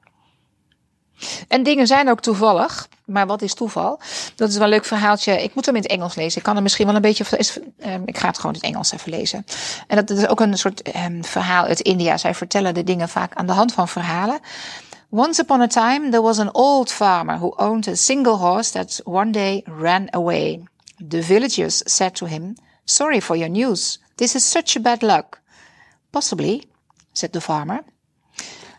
[1.47, 3.99] En dingen zijn ook toevallig, maar wat is toeval?
[4.35, 5.43] Dat is wel een leuk verhaaltje.
[5.43, 6.37] Ik moet hem in het Engels lezen.
[6.37, 7.25] Ik kan hem misschien wel een beetje.
[7.85, 9.45] Um, ik ga het gewoon in het Engels even lezen.
[9.87, 12.17] En dat, is ook een soort um, verhaal uit India.
[12.17, 14.39] Zij vertellen de dingen vaak aan de hand van verhalen.
[15.09, 19.01] Once upon a time, there was an old farmer who owned a single horse that
[19.03, 20.63] one day ran away.
[21.07, 23.99] The villagers said to him, Sorry for your news.
[24.15, 25.41] This is such bad luck.
[26.09, 26.63] Possibly,
[27.11, 27.83] said the farmer.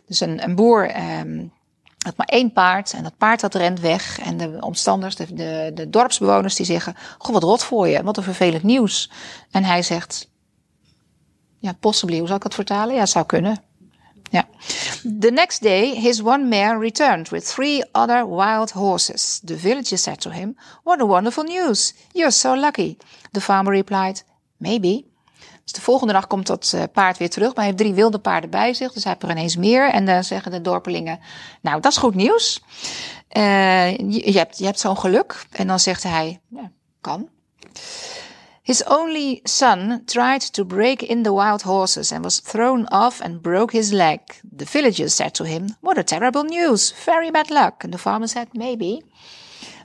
[0.07, 1.53] Dus een, een boer um,
[1.99, 4.19] had maar één paard en dat paard dat rent weg.
[4.19, 8.17] En de omstanders, de, de, de dorpsbewoners, die zeggen: Goh, wat rot voor je, wat
[8.17, 9.11] een vervelend nieuws.
[9.51, 10.31] En hij zegt:
[11.59, 12.95] Ja, possibly, hoe zal ik het vertalen?
[12.95, 13.63] Ja, zou kunnen.
[14.31, 14.47] Ja.
[15.21, 19.41] The next day, his one mare returned with three other wild horses.
[19.45, 21.95] The villagers said to him, What a wonderful news!
[22.13, 22.97] You're so lucky.
[23.33, 24.23] The farmer replied,
[24.57, 25.08] Maybe.
[25.69, 28.19] Dus de volgende dag komt dat uh, paard weer terug, maar hij heeft drie wilde
[28.19, 28.93] paarden bij zich.
[28.93, 29.91] Dus hij heeft er ineens meer.
[29.91, 31.21] En dan zeggen de dorpelingen,
[31.61, 32.63] nou, dat is goed nieuws.
[33.33, 35.47] Uh, je, je, hebt, je hebt zo'n geluk.
[35.51, 37.29] En dan zegt hij, ja, kan.
[38.63, 43.43] His only son tried to break in the wild horses and was thrown off and
[43.43, 44.19] broke his leg.
[44.57, 47.85] The villagers said to him, What a terrible news, very bad luck.
[47.85, 49.03] And the farmer said, Maybe.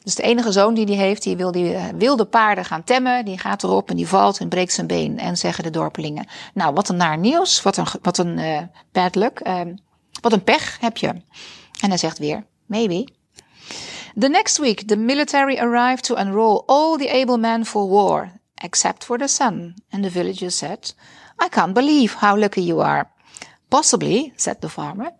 [0.03, 3.25] Dus de enige zoon die hij heeft, die wil die wilde paarden gaan temmen.
[3.25, 5.19] Die gaat erop en die valt en breekt zijn been.
[5.19, 8.59] En zeggen de dorpelingen, nou wat een naar nieuws, wat een, wat een uh,
[8.91, 9.61] bad luck, uh,
[10.21, 11.07] wat een pech heb je.
[11.79, 13.07] En hij zegt weer, maybe.
[14.19, 19.03] The next week the military arrived to enroll all the able men for war, except
[19.03, 19.73] for the son.
[19.89, 20.93] And the villagers said,
[21.45, 23.11] I can't believe how lucky you are.
[23.67, 25.11] Possibly, said the farmer.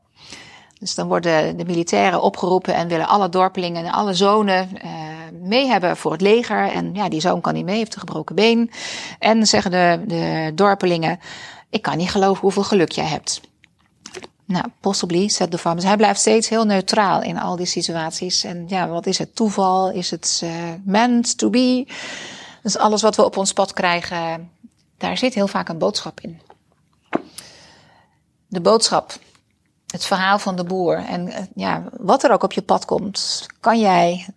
[0.84, 4.92] Dus dan worden de militairen opgeroepen en willen alle dorpelingen en alle zonen uh,
[5.32, 6.72] mee hebben voor het leger.
[6.72, 8.72] En ja, die zoon kan niet mee, heeft een gebroken been.
[9.20, 11.20] En zeggen de, de dorpelingen,
[11.70, 13.42] ik kan niet geloven hoeveel geluk jij hebt.
[14.46, 15.86] Nou, possibly, zegt de farmer.
[15.86, 18.44] Hij blijft steeds heel neutraal in al die situaties.
[18.44, 19.92] En ja, wat is het toeval?
[19.92, 20.52] Is het uh,
[20.84, 21.88] meant to be?
[22.62, 24.52] Dus alles wat we op ons pad krijgen,
[24.98, 26.42] daar zit heel vaak een boodschap in.
[28.48, 29.20] De boodschap
[29.94, 30.96] het verhaal van de boer.
[30.96, 34.28] En ja, wat er ook op je pad komt, kan jij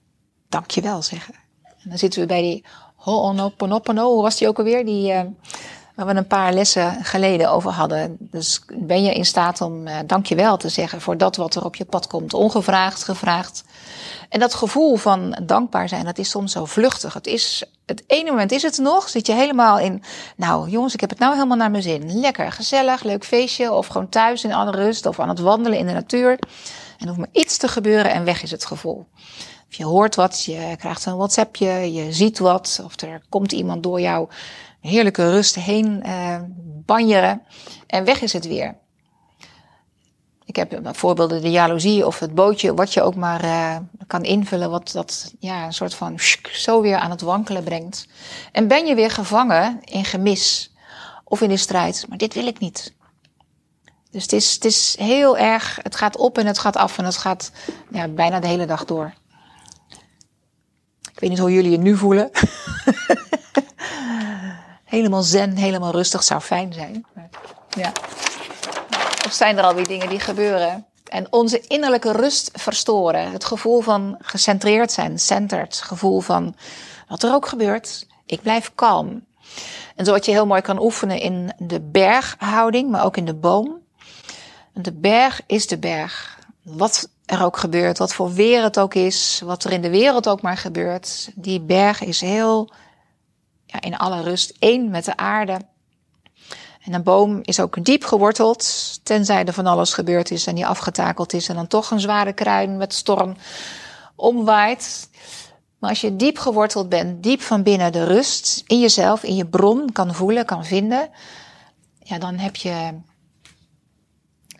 [0.48, 1.34] dankjewel zeggen.
[1.64, 2.64] En dan zitten we bij die
[2.96, 4.84] Ho'onoponopono, hoe was die ook alweer?
[4.84, 5.20] Die, uh,
[5.94, 8.16] waar we een paar lessen geleden over hadden.
[8.18, 11.76] Dus ben je in staat om uh, dankjewel te zeggen voor dat wat er op
[11.76, 12.34] je pad komt.
[12.34, 13.64] Ongevraagd, gevraagd.
[14.28, 17.14] En dat gevoel van dankbaar zijn, dat is soms zo vluchtig.
[17.14, 20.02] Het is, het ene moment is het nog, zit je helemaal in,
[20.36, 22.20] nou jongens, ik heb het nou helemaal naar mijn zin.
[22.20, 25.86] Lekker, gezellig, leuk feestje, of gewoon thuis in alle rust, of aan het wandelen in
[25.86, 26.30] de natuur.
[26.30, 26.38] En
[26.98, 29.06] er hoeft maar iets te gebeuren en weg is het gevoel.
[29.68, 33.82] Of je hoort wat, je krijgt een WhatsAppje, je ziet wat, of er komt iemand
[33.82, 34.28] door jou
[34.80, 36.40] heerlijke rust heen eh,
[36.84, 37.42] banjeren
[37.86, 38.76] en weg is het weer.
[40.46, 44.70] Ik heb voorbeelden de jaloezie of het bootje, wat je ook maar uh, kan invullen,
[44.70, 46.18] wat dat ja, een soort van
[46.52, 48.06] zo weer aan het wankelen brengt.
[48.52, 50.74] En ben je weer gevangen in gemis
[51.24, 52.94] of in de strijd, maar dit wil ik niet.
[54.10, 57.04] Dus het is, het is heel erg, het gaat op en het gaat af en
[57.04, 57.50] het gaat
[57.90, 59.14] ja, bijna de hele dag door.
[61.12, 62.30] Ik weet niet hoe jullie je nu voelen.
[64.84, 67.06] helemaal zen, helemaal rustig zou fijn zijn.
[67.68, 67.92] Ja.
[69.26, 73.32] Of zijn er alweer dingen die gebeuren en onze innerlijke rust verstoren?
[73.32, 75.80] Het gevoel van gecentreerd zijn, centered.
[75.80, 76.56] Gevoel van
[77.08, 79.24] wat er ook gebeurt, ik blijf kalm.
[79.96, 83.78] En zoals je heel mooi kan oefenen in de berghouding, maar ook in de boom.
[84.72, 86.38] De berg is de berg.
[86.62, 90.28] Wat er ook gebeurt, wat voor weer het ook is, wat er in de wereld
[90.28, 91.30] ook maar gebeurt.
[91.34, 92.70] Die berg is heel
[93.64, 95.58] ja, in alle rust één met de aarde.
[96.86, 98.64] En een boom is ook diep geworteld,
[99.02, 102.32] tenzij er van alles gebeurd is en die afgetakeld is en dan toch een zware
[102.32, 103.36] kruin met storm
[104.14, 105.10] omwaait.
[105.78, 109.46] Maar als je diep geworteld bent, diep van binnen de rust in jezelf, in je
[109.46, 111.10] bron kan voelen, kan vinden,
[111.98, 113.00] ja, dan heb je,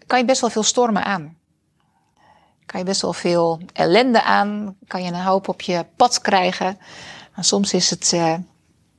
[0.07, 1.37] kan je best wel veel stormen aan.
[2.67, 6.79] Kan je best wel veel ellende aan, kan je een hoop op je pad krijgen.
[7.35, 8.35] Maar soms is het, uh,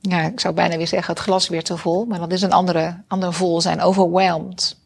[0.00, 2.04] ja, ik zou bijna weer zeggen, het glas weer te vol.
[2.04, 4.76] Maar dat is een andere, ander vol zijn, overwhelmed.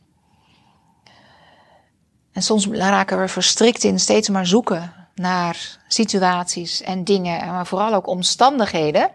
[2.33, 7.94] En soms raken we verstrikt in steeds maar zoeken naar situaties en dingen, maar vooral
[7.94, 9.11] ook omstandigheden,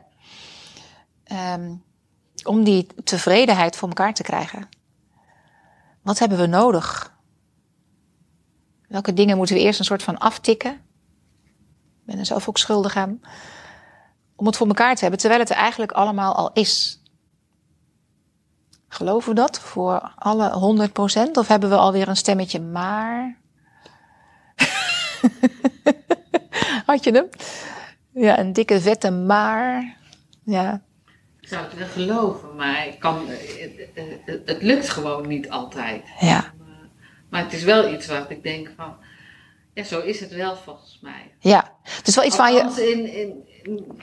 [1.55, 1.83] um,
[2.43, 4.69] om die tevredenheid voor elkaar te krijgen.
[6.01, 7.15] Wat hebben we nodig?
[8.87, 10.71] Welke dingen moeten we eerst een soort van aftikken?
[10.71, 13.21] Ik ben er zelf ook schuldig aan
[14.37, 17.01] om het voor elkaar te hebben, terwijl het er eigenlijk allemaal al is.
[18.87, 20.89] Geloven we dat voor alle
[21.29, 21.31] 100%?
[21.31, 23.37] Of hebben we alweer een stemmetje maar?
[26.85, 27.29] Had je hem?
[28.13, 29.97] Ja, een dikke vette maar.
[30.43, 30.81] Ja.
[31.39, 36.03] Ik zou het wel geloven, maar ik kan, het, het lukt gewoon niet altijd.
[36.19, 36.53] Ja.
[37.29, 38.95] Maar het is wel iets wat ik denk van,
[39.73, 41.31] ja, zo is het wel volgens mij.
[41.39, 42.91] Ja, het is wel iets waar je...
[42.91, 44.01] In, in, in,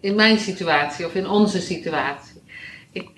[0.00, 2.42] in mijn situatie of in onze situatie.
[2.92, 3.08] Ik,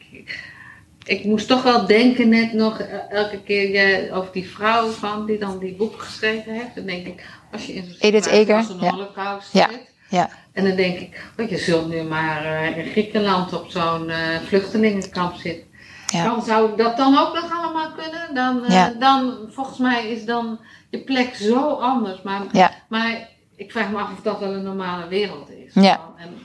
[1.04, 5.58] ik moest toch wel denken net nog elke keer over die vrouw van die dan
[5.58, 6.74] die boek geschreven heeft.
[6.74, 8.90] Dan denk ik, als je in zo'n situatie als een ja.
[8.90, 9.68] holocaust ja.
[9.70, 9.94] zit.
[10.08, 10.30] Ja.
[10.52, 14.16] En dan denk ik, oh, je zult nu maar uh, in Griekenland op zo'n uh,
[14.46, 15.66] vluchtelingenkamp zitten.
[16.06, 16.24] Ja.
[16.24, 18.34] Dan zou dat dan ook nog allemaal kunnen?
[18.34, 18.94] Dan, uh, Ja.
[18.98, 22.22] dan volgens mij is dan je plek zo anders.
[22.22, 22.70] Maar, Ja.
[22.88, 25.74] maar ik vraag me af of dat wel een normale wereld is.
[25.74, 26.00] Ja.
[26.16, 26.38] En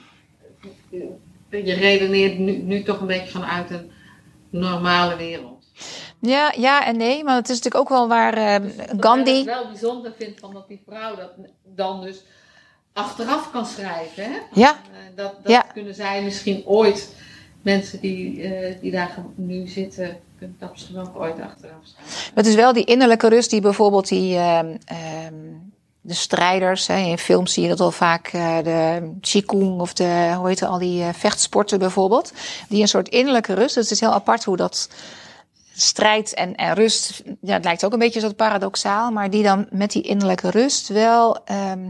[1.52, 3.92] je redeneert nu, nu toch een beetje vanuit een
[4.50, 5.64] normale wereld.
[6.20, 9.44] Ja, ja en nee, maar het is natuurlijk ook wel waar eh, Wat ik Gandhi.
[9.46, 11.32] wel bijzonder vind van dat die vrouw dat
[11.64, 12.24] dan dus
[12.94, 14.24] achteraf kan schrijven.
[14.24, 14.38] Hè?
[14.54, 14.70] Ja.
[14.70, 15.62] Eh, Dat, dat Ja.
[15.74, 17.16] kunnen zij misschien ooit,
[17.62, 22.32] mensen die, eh, die daar nu zitten, kunnen dat misschien ook ooit achteraf schrijven.
[22.36, 25.36] Het is wel die innerlijke rust die bijvoorbeeld die, ehm, ehm,
[26.02, 30.34] de strijders, hè, in films zie je dat al vaak, eh, de Qigong of de,
[30.38, 32.32] hoe heet al die eh, vechtsporten bijvoorbeeld,
[32.70, 34.90] die een soort innerlijke rust, dus het is heel apart hoe dat
[35.76, 39.68] strijd en, en rust, ja, het lijkt ook een beetje zo paradoxaal, maar die dan
[39.70, 41.90] met die innerlijke rust wel, ehm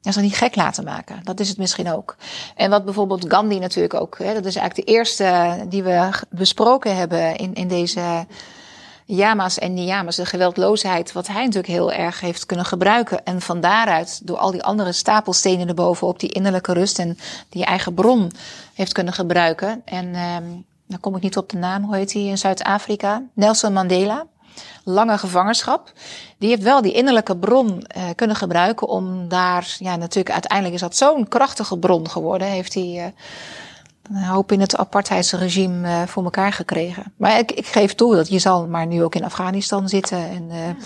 [0.00, 1.20] ja, ze niet gek laten maken.
[1.24, 2.16] Dat is het misschien ook.
[2.54, 6.96] En wat bijvoorbeeld Gandhi natuurlijk ook, hè, dat is eigenlijk de eerste die we besproken
[6.96, 8.26] hebben in, in deze
[9.16, 13.24] Yama's en Niyamas, de geweldloosheid, wat hij natuurlijk heel erg heeft kunnen gebruiken.
[13.24, 17.18] En van daaruit, door al die andere stapelstenen erboven op die innerlijke rust en
[17.48, 18.32] die eigen bron
[18.74, 19.82] heeft kunnen gebruiken.
[19.84, 20.44] En ehm
[20.90, 23.22] dan kom ik niet op de naam, hoe heet hij in Zuid-Afrika?
[23.32, 24.26] Nelson Mandela.
[24.84, 25.92] Lange gevangenschap.
[26.38, 30.80] Die heeft wel die innerlijke bron eh, kunnen gebruiken om daar, ja, natuurlijk uiteindelijk is
[30.80, 32.48] dat zo'n krachtige bron geworden.
[32.48, 33.04] Heeft hij eh,
[34.10, 37.12] een hoop in het apartheidsregime eh, voor elkaar gekregen.
[37.16, 40.18] Maar ik, ik geef toe dat je zal maar nu ook in Afghanistan zitten.
[40.28, 40.84] En, eh,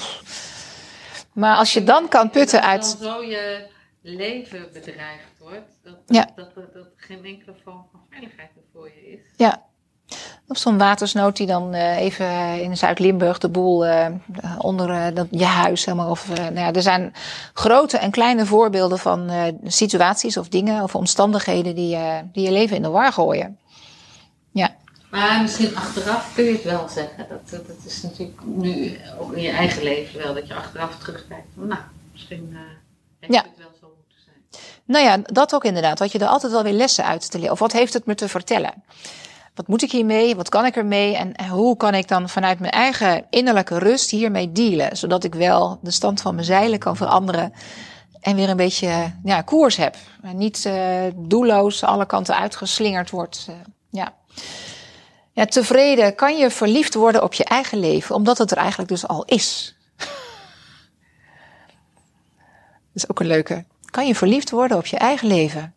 [1.33, 2.83] maar als je dan kan putten En uit.
[2.83, 3.67] Als dan zo je
[4.01, 6.29] leven bedreigd wordt, dat, Ja.
[6.35, 9.21] dat, dat, dat geen enkele vorm van veiligheid meer voor je is.
[9.37, 9.63] Ja.
[10.49, 14.07] Of zo'n watersnood die dan eh, even in Zuid-Limburg de boel eh,
[14.59, 16.11] onder eh, dat, je huis helemaal.
[16.11, 17.13] Of, eh, nou ja, er zijn
[17.55, 22.51] grote en kleine voorbeelden van eh, situaties of dingen of omstandigheden die, eh, die je
[22.53, 23.59] leven in de war gooien.
[24.51, 24.75] Ja,
[25.11, 27.27] Maar misschien achteraf kun je het wel zeggen.
[27.29, 30.35] Dat, dat, is natuurlijk nu ook in je eigen leven wel.
[30.35, 31.47] Dat je achteraf terugkijkt.
[31.55, 31.81] Nou,
[32.13, 32.59] misschien eh
[33.21, 33.43] heeft Ja.
[33.43, 34.63] het wel zo moeten zijn.
[34.85, 35.99] nou ja, dat ook inderdaad.
[35.99, 37.53] Dat je er altijd wel weer lessen uit te leren.
[37.53, 38.73] Of wat heeft het me te vertellen?
[39.55, 40.37] Wat moet ik hiermee?
[40.37, 41.17] Wat kan ik ermee?
[41.17, 44.97] En hoe kan ik dan vanuit mijn eigen innerlijke rust hiermee dealen?
[44.97, 47.53] Zodat ik wel de stand van mijn zeilen kan veranderen.
[48.21, 49.97] En weer een beetje ja, koers heb.
[50.23, 53.47] En niet eh, doelloos alle kanten uitgeslingerd wordt.
[53.49, 53.55] eh,
[53.91, 54.15] ja.
[55.33, 58.15] ja, tevreden kan je verliefd worden op je eigen leven.
[58.15, 59.77] Omdat het er eigenlijk dus al is.
[62.93, 63.65] Dat is ook een leuke.
[63.91, 65.75] Kan je verliefd worden op je eigen leven?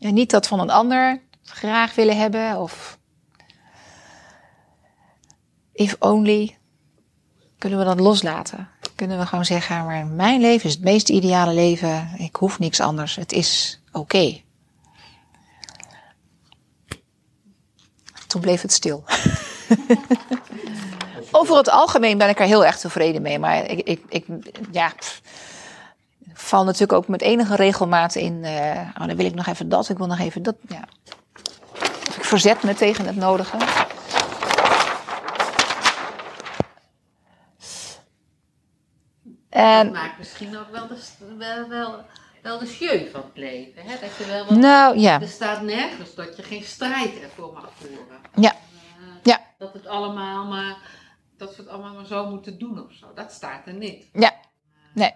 [0.00, 2.98] En niet dat van een ander graag willen hebben of.
[5.72, 6.58] If only.
[7.58, 8.68] Kunnen we dat loslaten?
[8.94, 12.08] Kunnen we gewoon zeggen, maar mijn leven is het meest ideale leven.
[12.18, 13.16] Ik hoef niks anders.
[13.16, 14.40] Het is oké.
[18.26, 19.04] Toen bleef het stil.
[21.30, 23.38] Over het algemeen ben ik er heel erg tevreden mee.
[23.38, 24.26] Maar ik, ik,
[24.70, 24.92] ja,
[26.32, 28.44] val natuurlijk ook met enige regelmaat in.
[28.44, 30.56] eh, oh, dan wil ik nog even dat, ik wil nog even dat.
[30.68, 30.84] Ja.
[32.34, 33.56] Verzet me tegen het nodige.
[39.48, 40.96] En, dat maakt misschien ook wel de,
[41.38, 42.04] wel, wel,
[42.42, 43.82] wel de jeu van het leven.
[43.82, 43.98] Hè?
[44.00, 47.72] Dat je wel wat, nou ja, Er staat nergens dat je geen strijd ervoor mag
[47.80, 48.18] voeren.
[48.34, 48.52] Ja.
[48.52, 48.56] Eh,
[49.22, 49.40] Ja.
[49.58, 50.76] Dat, het allemaal maar,
[51.36, 53.06] dat we het allemaal maar zo moeten doen of zo.
[53.14, 54.08] Dat staat er niet.
[54.12, 54.32] Ja,
[54.94, 55.14] nee.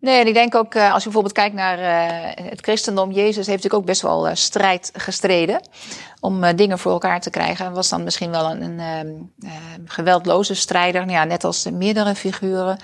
[0.00, 3.36] Nee, en ik denk ook, eh, als je bijvoorbeeld kijkt naar eh, het christendom, Jezus
[3.36, 5.60] heeft natuurlijk ook best wel eh, strijd gestreden
[6.20, 7.64] om dingen voor elkaar te krijgen.
[7.64, 9.32] Hij was dan misschien wel een, een
[9.84, 12.78] geweldloze strijder, nou ja, net als de meerdere figuren.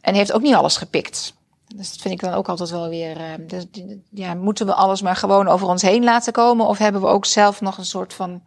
[0.00, 1.34] En heeft ook niet alles gepikt.
[1.76, 3.16] Dus dat vind ik dan ook altijd wel weer.
[3.40, 3.66] dus,
[4.10, 6.66] ja, moeten we alles maar gewoon over ons heen laten komen?
[6.66, 8.42] Of hebben we ook zelf nog een soort van.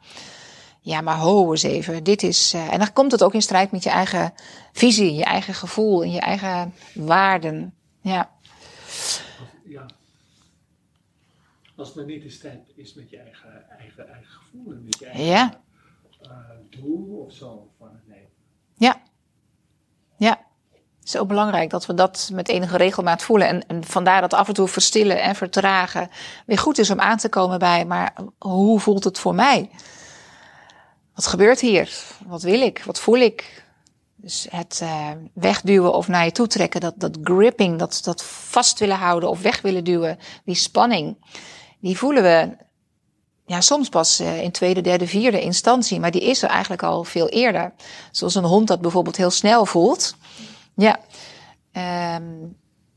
[0.80, 2.04] Ja, maar ho eens even.
[2.04, 2.54] Dit is.
[2.72, 4.34] en dan komt het ook in strijd met je eigen
[4.74, 7.74] visie, je eigen gevoel en je eigen waarden.
[8.04, 8.30] Ja,
[9.66, 9.86] Ja.
[11.76, 15.00] Als het maar niet in strijd is met je eigen, eigen, eigen gevoel en met
[15.00, 15.62] je eigen Ja.
[16.22, 16.30] eh,
[16.82, 17.70] doel of zo.
[17.78, 18.28] Van, nee.
[18.78, 19.02] ja,
[20.18, 20.42] ja.
[21.04, 23.48] Zo belangrijk dat we dat met enige regelmaat voelen.
[23.48, 26.10] En, en vandaar dat af en toe verstillen en vertragen
[26.46, 27.86] weer goed is om aan te komen bij.
[27.86, 29.70] Maar hoe voelt het voor mij?
[31.16, 32.04] Wat gebeurt hier?
[32.26, 32.84] Wat wil ik?
[32.84, 33.63] Wat voel ik?
[34.24, 38.80] Dus het eh, wegduwen of naar je toe trekken, dat, dat gripping, dat, dat vast
[38.80, 41.18] willen houden of weg willen duwen, die spanning,
[41.80, 42.56] die voelen we
[43.46, 47.04] ja, soms pas eh, in tweede, derde, vierde instantie, maar die is er eigenlijk al
[47.04, 47.74] veel eerder.
[48.12, 50.16] Zoals een hond dat bijvoorbeeld heel snel voelt.
[50.76, 51.00] Ja,
[51.74, 52.48] Ehm,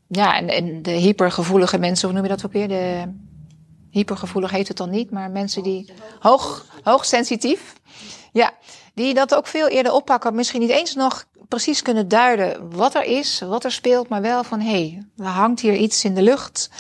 [0.07, 2.69] ja en, en de hypergevoelige mensen, hoe noem je dat ook weer?
[2.69, 3.13] De
[3.91, 7.75] hypergevoelig heet het dan niet, maar mensen die hoog, hoogsensitief.
[8.33, 8.53] Ja,
[8.97, 10.35] die dat ook veel eerder oppakken.
[10.35, 14.45] Misschien niet eens nog precies kunnen duiden wat er is, wat er speelt, maar wel
[14.45, 16.71] van hé, hey, er hangt hier iets in de lucht.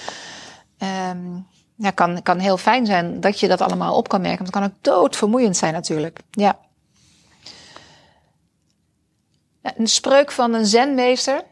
[0.78, 1.38] Ehm
[1.78, 4.44] ja, kan, kan heel fijn zijn dat je dat allemaal op kan merken.
[4.44, 6.18] Want het kan ook doodvermoeiend zijn natuurlijk.
[6.30, 6.58] Ja,
[9.76, 11.42] Een spreuk van een zenmeester.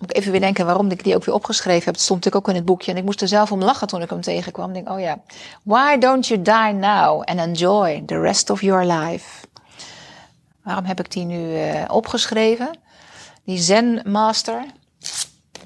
[0.00, 1.94] Moet ik even weer denken waarom ik die ook weer opgeschreven heb.
[1.94, 2.90] Het stond natuurlijk ook in het boekje.
[2.90, 4.68] En ik moest er zelf om lachen toen ik hem tegenkwam.
[4.68, 5.20] Ik denk, oh ja.
[5.62, 9.46] Why don't you die now and enjoy the rest of your life?
[10.62, 12.78] Waarom heb ik die nu eh, opgeschreven?
[13.44, 14.64] Die zenmaster.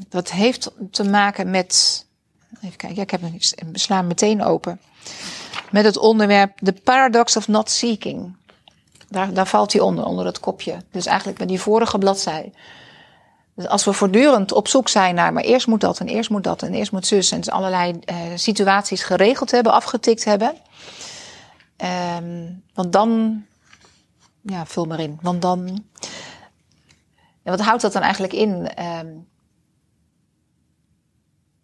[0.08, 2.04] Dat heeft te maken met
[2.60, 4.80] Even kijken, ik heb hem ik sla hem meteen open.
[5.70, 8.34] Met het onderwerp The Paradox of Not Seeking.
[9.08, 10.76] Daar, daar valt hij onder, onder het kopje.
[10.90, 12.52] Dus eigenlijk met die vorige bladzij.
[13.60, 16.44] Dus als we voortdurend op zoek zijn naar, maar eerst moet dat en eerst moet
[16.44, 17.30] dat en eerst moet zus.
[17.30, 20.54] En allerlei eh, situaties geregeld hebben, afgetikt hebben.
[21.76, 23.42] Ehm, want dan,
[24.40, 25.18] ja, vul maar in.
[25.22, 25.84] Want dan,
[27.42, 28.68] en wat houdt dat dan eigenlijk in?
[28.74, 29.08] Ehm,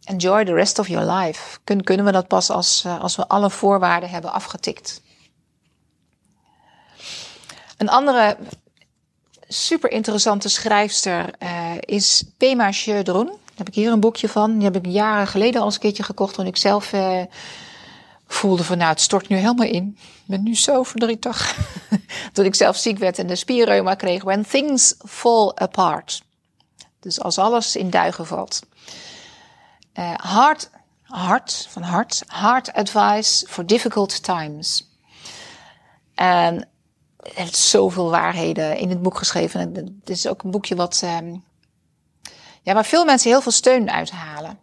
[0.05, 1.59] enjoy the rest of your life.
[1.65, 5.03] Kun, kunnen we dat pas als, uh, als we alle voorwaarden hebben afgetikt.
[7.77, 8.37] Een andere
[9.49, 13.27] super interessante schrijfster uh, is Pema Chödrön.
[13.27, 14.55] Daar heb ik hier een boekje van.
[14.55, 17.23] Die heb ik jaren geleden al eens een keertje gekocht toen ik zelf uh,
[18.27, 19.97] voelde van nou het stort nu helemaal in.
[19.99, 21.59] Ik ben nu zo verdrietig.
[22.33, 24.23] toen ik zelf ziek werd en de spierreuma kreeg.
[24.23, 26.23] When things fall apart.
[27.01, 28.61] Dus als alles in duigen valt.
[29.94, 30.71] Uh, hard,
[31.03, 34.90] hard, van hard, hard advice for difficult times.
[36.15, 36.69] En
[37.35, 39.60] heeft zoveel waarheden in het boek geschreven.
[39.60, 41.35] En Het is ook een boekje wat, ehm,
[42.62, 44.58] ja, waar veel mensen heel veel steun uithalen.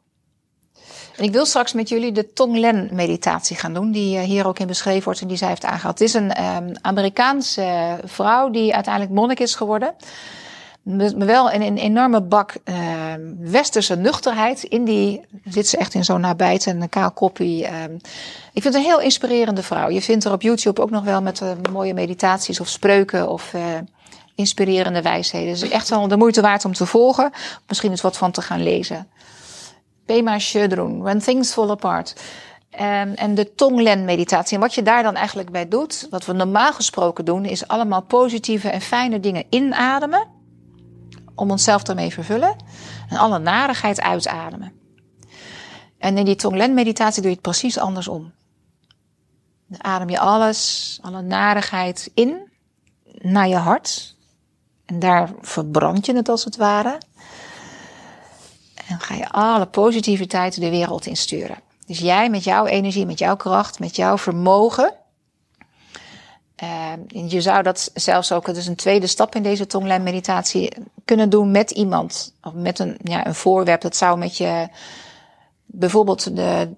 [1.18, 4.60] En ik wil straks met jullie de Tonglen meditatie gaan doen, die eh, hier ook
[4.60, 6.00] in beschreven wordt en die zij heeft aangehaald.
[6.00, 9.96] Het is een ehm, Amerikaanse vrouw die uiteindelijk monnik is geworden.
[10.84, 14.64] Met wel een, enorme bak ehm, westerse nuchterheid.
[14.64, 17.66] In die zit ze echt in zo'n nabijt en een kaal koppie.
[17.66, 17.94] ehm.
[18.54, 19.90] ik vind het een heel inspirerende vrouw.
[19.90, 23.54] Je vindt er op YouTube ook nog wel met eh, mooie meditaties of spreuken of
[23.54, 23.62] eh,
[24.36, 25.60] inspirerende wijsheden.
[25.60, 27.32] Dus echt wel de moeite waard om te volgen.
[27.68, 29.08] Misschien eens wat van te gaan lezen.
[30.06, 32.16] Pema Shudrun, When Things Fall Apart.
[32.70, 34.56] Ehm, en de Tonglen meditatie.
[34.56, 38.02] En wat je daar dan eigenlijk bij doet, wat we normaal gesproken doen, is allemaal
[38.02, 40.42] positieve en fijne dingen inademen.
[41.36, 42.56] Om onszelf te vervullen.
[43.10, 44.74] En alle narigheid uitademen.
[45.98, 48.32] En in die Tonglen meditatie doe je het precies andersom.
[49.68, 52.52] Dan adem je alles, alle narigheid in
[53.04, 54.16] naar je hart.
[54.86, 56.98] En daar verbrand je het als het ware.
[58.88, 61.58] En ga je alle positiviteit de wereld insturen.
[61.86, 64.94] Dus jij met jouw energie, met jouw kracht, met jouw vermogen.
[66.56, 70.72] En je zou dat zelfs ook, is een tweede stap in deze tonglijn meditatie,
[71.06, 72.34] kunnen doen met iemand.
[72.42, 73.82] Of met een, ja, een voorwerp.
[73.82, 74.68] Dat zou met je,
[75.66, 76.70] bijvoorbeeld de,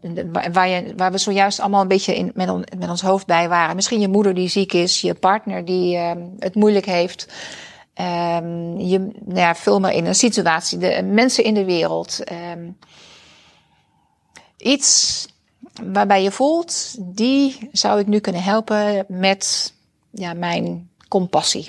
[0.52, 3.76] waar, je, waar we zojuist allemaal een beetje in, met, met ons hoofd bij waren.
[3.76, 7.28] Misschien je moeder die ziek is, je partner die uh, het moeilijk heeft.
[8.02, 12.24] Um, je, nou ja, vul maar in een situatie, de mensen in de wereld.
[14.58, 15.28] Iets
[15.84, 19.74] waarbij je voelt, die zou ik nu kunnen helpen met
[20.10, 21.68] ja, mijn compassie.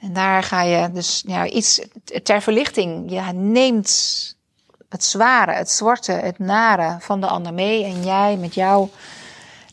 [0.00, 1.80] En daar ga je dus ja, iets
[2.22, 3.10] ter verlichting.
[3.10, 4.36] Je neemt
[4.88, 7.84] het zware, het zwarte, het nare van de ander mee.
[7.84, 8.90] En jij met jouw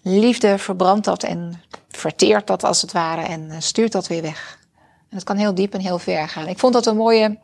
[0.01, 3.21] liefde verbrandt dat en verteert dat als het ware.
[3.21, 4.59] En eh, stuurt dat weer weg.
[5.09, 6.47] En het kan heel diep en heel ver gaan.
[6.47, 7.39] Ik vond dat een mooie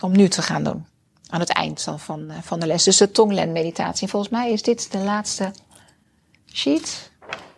[0.00, 0.86] om nu te gaan doen.
[1.28, 2.84] Aan het eind dan van, eh, van de les.
[2.84, 4.02] Dus de tonglen meditatie.
[4.02, 5.50] En volgens mij is dit de laatste
[6.52, 7.10] sheet.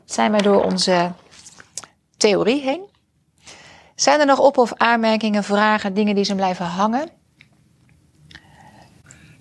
[0.04, 1.12] Zijn wij door onze
[2.16, 2.80] theorie heen.
[3.94, 7.08] Zijn er nog op- of aanmerkingen, vragen, dingen die zijn blijven hangen?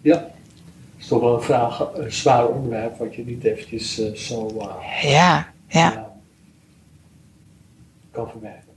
[0.01, 0.32] Ja, dat
[0.97, 5.03] is toch wel een vraag, een zwaar onderwerp wat je niet eventjes eh, zo eh,
[5.11, 6.11] Ja, ja.
[8.11, 8.67] kan verwerken.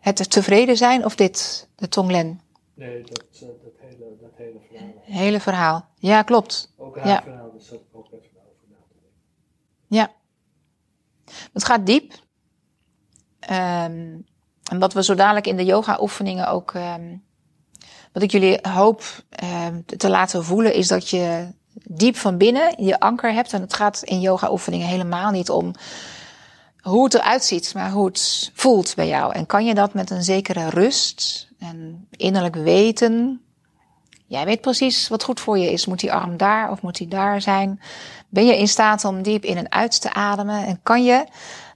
[0.00, 2.40] Het tevreden zijn of dit, de tonglen?
[2.74, 3.79] Nee, dat, dat,
[5.02, 5.88] hele, dat verhaal.
[5.98, 6.72] Ja, klopt.
[6.78, 7.22] Ook haar Ja.
[7.22, 9.12] verhaal, zat ik ook even over na te denken.
[9.86, 10.10] Ja.
[11.52, 12.12] Het gaat diep.
[13.40, 14.18] Ehm,
[14.70, 16.74] en wat we zo dadelijk in de yoga-oefeningen ook.
[16.74, 17.16] ehm,
[18.12, 23.00] wat ik jullie hoop ehm, te laten voelen, is dat je diep van binnen je
[23.00, 23.52] anker hebt.
[23.52, 25.72] En het gaat in yoga-oefeningen helemaal niet om
[26.80, 29.32] hoe het eruit ziet, maar hoe het voelt bij jou.
[29.34, 33.42] En kan je dat met een zekere rust en innerlijk weten.
[34.30, 35.86] Jij weet precies wat goed voor je is.
[35.86, 37.80] Moet die arm daar of moet die daar zijn?
[38.28, 40.66] Ben je in staat om diep in en uit te ademen?
[40.66, 41.26] En kan je,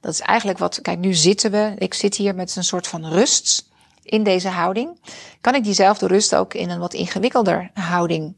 [0.00, 3.06] dat is eigenlijk wat, kijk, nu zitten we, ik zit hier met een soort van
[3.06, 3.68] rust
[4.02, 5.00] in deze houding.
[5.40, 8.36] Kan ik diezelfde rust ook in een wat ingewikkelder houding,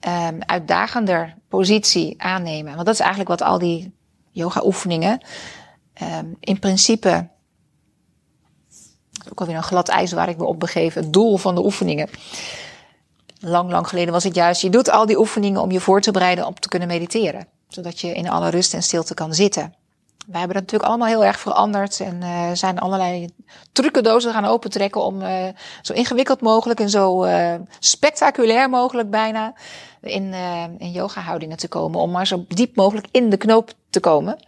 [0.00, 2.74] um, uitdagender positie aannemen?
[2.74, 3.94] Want dat is eigenlijk wat al die
[4.30, 5.20] yoga oefeningen
[6.02, 7.28] um, in principe,
[9.30, 12.08] ook alweer een glad ijs waar ik me op begeef, het doel van de oefeningen.
[13.40, 16.10] Lang, lang geleden was het juist, je doet al die oefeningen om je voor te
[16.10, 17.46] bereiden om te kunnen mediteren.
[17.68, 19.74] Zodat je in alle rust en stilte kan zitten.
[20.26, 23.28] Wij hebben dat natuurlijk allemaal heel erg veranderd en uh, zijn allerlei
[23.72, 25.44] trucendozen gaan opentrekken om uh,
[25.82, 29.54] zo ingewikkeld mogelijk en zo uh, spectaculair mogelijk bijna
[30.00, 30.34] in,
[30.78, 32.00] in yoga houdingen te komen.
[32.00, 34.38] Om maar zo diep mogelijk in de knoop te komen.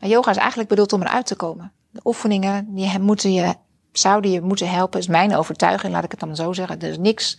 [0.00, 1.72] Maar yoga is eigenlijk bedoeld om eruit te komen.
[1.90, 3.54] De oefeningen die moeten je,
[3.92, 6.80] zouden je moeten helpen, is mijn overtuiging, laat ik het dan zo zeggen.
[6.80, 7.38] Er is niks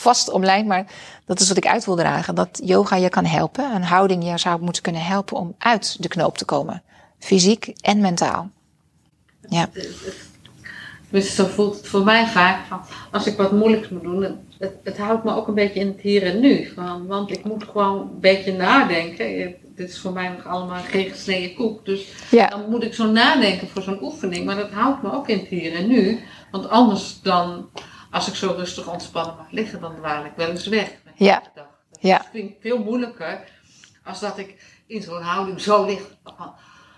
[0.00, 0.86] vast omlijnd, maar
[1.24, 2.34] dat is wat ik uit wil dragen.
[2.34, 6.08] Dat yoga je kan helpen, een houding je zou moeten kunnen helpen om uit de
[6.08, 6.82] knoop te komen.
[7.18, 8.50] Fysiek en mentaal.
[9.48, 9.68] Ja.
[11.10, 12.80] Dus zo voelt het voor mij vaak van,
[13.10, 14.22] als ik wat moeilijks moet doen,
[14.58, 16.72] het, het houdt me ook een beetje in het hier en nu.
[16.74, 19.54] Van, want ik moet gewoon een beetje nadenken.
[19.76, 21.84] Dit is voor mij nog allemaal geen gesneden koek.
[21.84, 22.46] Dus ja.
[22.46, 24.44] dan moet ik zo nadenken voor zo'n oefening.
[24.44, 26.18] Maar dat houdt me ook in het hier en nu.
[26.50, 27.68] Want anders dan,
[28.10, 30.90] als ik zo rustig ontspannen mag liggen, dan dwaal ik wel eens weg.
[31.14, 31.42] Ja.
[31.54, 31.66] Dat
[32.00, 32.26] ja.
[32.32, 33.44] vind ik veel moeilijker
[34.04, 36.02] als dat ik in zo'n houding zo lig.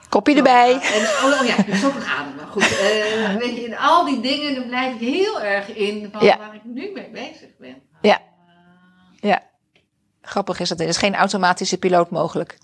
[0.09, 0.73] Kopje erbij.
[0.73, 2.47] En, oh, oh ja, dus zo ademen.
[2.51, 2.63] Goed.
[2.63, 6.39] Uh, weet je, in al die dingen dan blijf ik heel erg in van ja.
[6.39, 7.83] waar ik nu mee bezig ben.
[8.01, 8.21] Ja.
[9.21, 9.43] Ja.
[10.23, 10.81] Grappig is dat.
[10.81, 12.59] Er is geen automatische piloot mogelijk.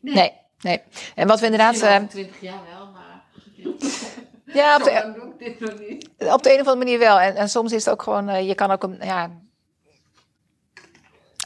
[0.00, 0.14] Nee.
[0.14, 0.32] Nee.
[0.60, 0.82] nee.
[1.14, 1.70] En wat we inderdaad...
[1.70, 3.24] Misschien eh, over 20 jaar wel, maar.
[4.54, 6.08] Ja, op Zo de, lang doe ik dit nog niet.
[6.32, 7.20] op de een of andere manier wel.
[7.20, 9.30] En, en soms is het ook gewoon, eh, je kan ook een, ja.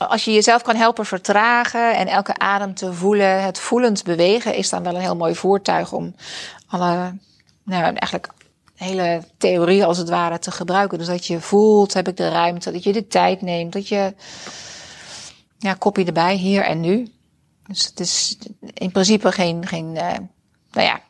[0.09, 4.71] Als je jezelf kan helpen vertragen en elke adem te voelen, het voelend bewegen, is
[4.71, 6.15] dan wel een heel mooi voertuig om
[6.67, 7.19] alle,
[7.65, 8.29] nou eigenlijk
[8.75, 10.99] hele theorie als het ware te gebruiken.
[10.99, 14.15] Dus dat je voelt, heb ik de ruimte, dat je de tijd neemt, dat je,
[15.59, 17.13] ja, kopje erbij, hier en nu.
[17.67, 18.39] Dus het is
[18.75, 20.19] in principe geen, geen eh,
[20.71, 21.01] nou ja,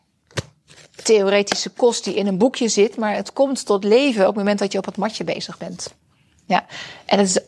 [1.04, 4.58] theoretische kost die in een boekje zit, maar het komt tot leven op het moment
[4.58, 5.94] dat je op het matje bezig bent.
[6.44, 6.66] Ja,
[7.06, 7.38] en het is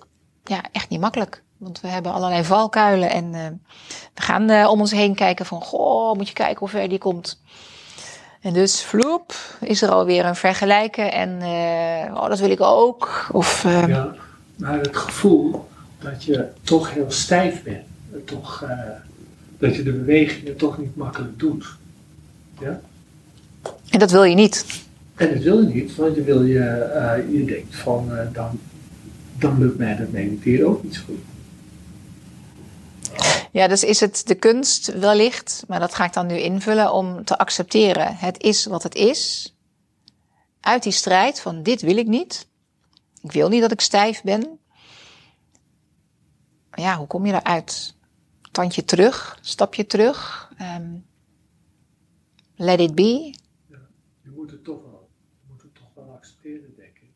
[0.44, 1.42] ja, echt niet makkelijk.
[1.57, 3.46] Want we hebben allerlei valkuilen en eh,
[4.14, 6.98] we gaan eh, om ons heen kijken van, goh, moet je kijken hoe ver die
[6.98, 7.40] komt.
[8.40, 13.28] En dus, vloep, is er alweer een vergelijken en, eh, oh, dat wil ik ook.
[13.32, 14.14] Of, Ja,
[14.57, 17.86] maar het gevoel dat je toch heel stijf bent,
[18.24, 18.64] toch,
[19.59, 21.76] dat je de bewegingen toch niet makkelijk doet.
[22.61, 22.80] Ja?
[23.88, 24.80] En dat wil je niet.
[25.14, 28.58] En dat wil je niet, want je, wil je, eh, je denkt van eh, dan,
[29.38, 31.20] dan lukt mij dat mediteren ook niet zo goed.
[33.52, 37.24] Ja, dus is het de kunst wellicht, maar dat ga ik dan nu invullen om
[37.24, 38.16] te accepteren.
[38.16, 39.54] Het is wat het is.
[40.60, 42.46] Uit die strijd van dit wil ik niet.
[43.22, 44.58] Ik wil niet dat ik stijf ben.
[46.70, 47.94] Maar ja, hoe kom je eruit?
[48.50, 50.50] Tandje terug, stapje terug.
[50.58, 50.90] ehm,
[52.56, 53.34] let it be.
[54.43, 55.09] Je moet het toch wel,
[55.40, 57.11] je moet het toch wel accepteren, denk ik.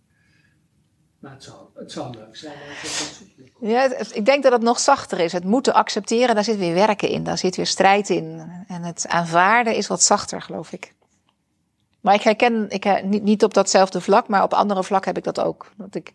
[1.19, 3.19] Maar het zou, het zou leuk zijn als
[3.61, 3.67] je.
[3.69, 5.33] Ja, het- het- ik denk dat het nog zachter is.
[5.33, 7.25] Het moeten accepteren, daar zit weer werken in.
[7.25, 8.51] Daar zit weer strijd in.
[8.69, 10.95] En het aanvaarden is wat zachter, geloof ik.
[12.01, 15.19] Maar ik herken, ik, her- niet, niet op datzelfde vlak, maar op andere vlakken heb
[15.19, 15.71] ik dat ook.
[15.77, 16.13] Dat ik,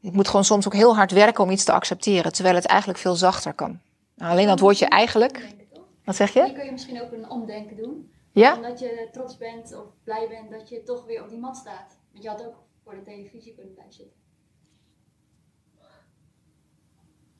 [0.00, 2.98] ik moet gewoon soms ook heel hard werken om iets te accepteren, terwijl het eigenlijk
[2.98, 3.80] veel zachter kan.
[4.14, 5.46] Nou, alleen dat woordje eigenlijk.
[6.04, 6.52] Wat zeg Die je?
[6.52, 8.10] kun je misschien ook een omdenken doen.
[8.36, 8.56] Ja?
[8.56, 11.98] Omdat je trots bent of blij bent dat je toch weer op die mat staat.
[12.10, 14.16] Want je had ook voor de televisie kunnen blijven zitten.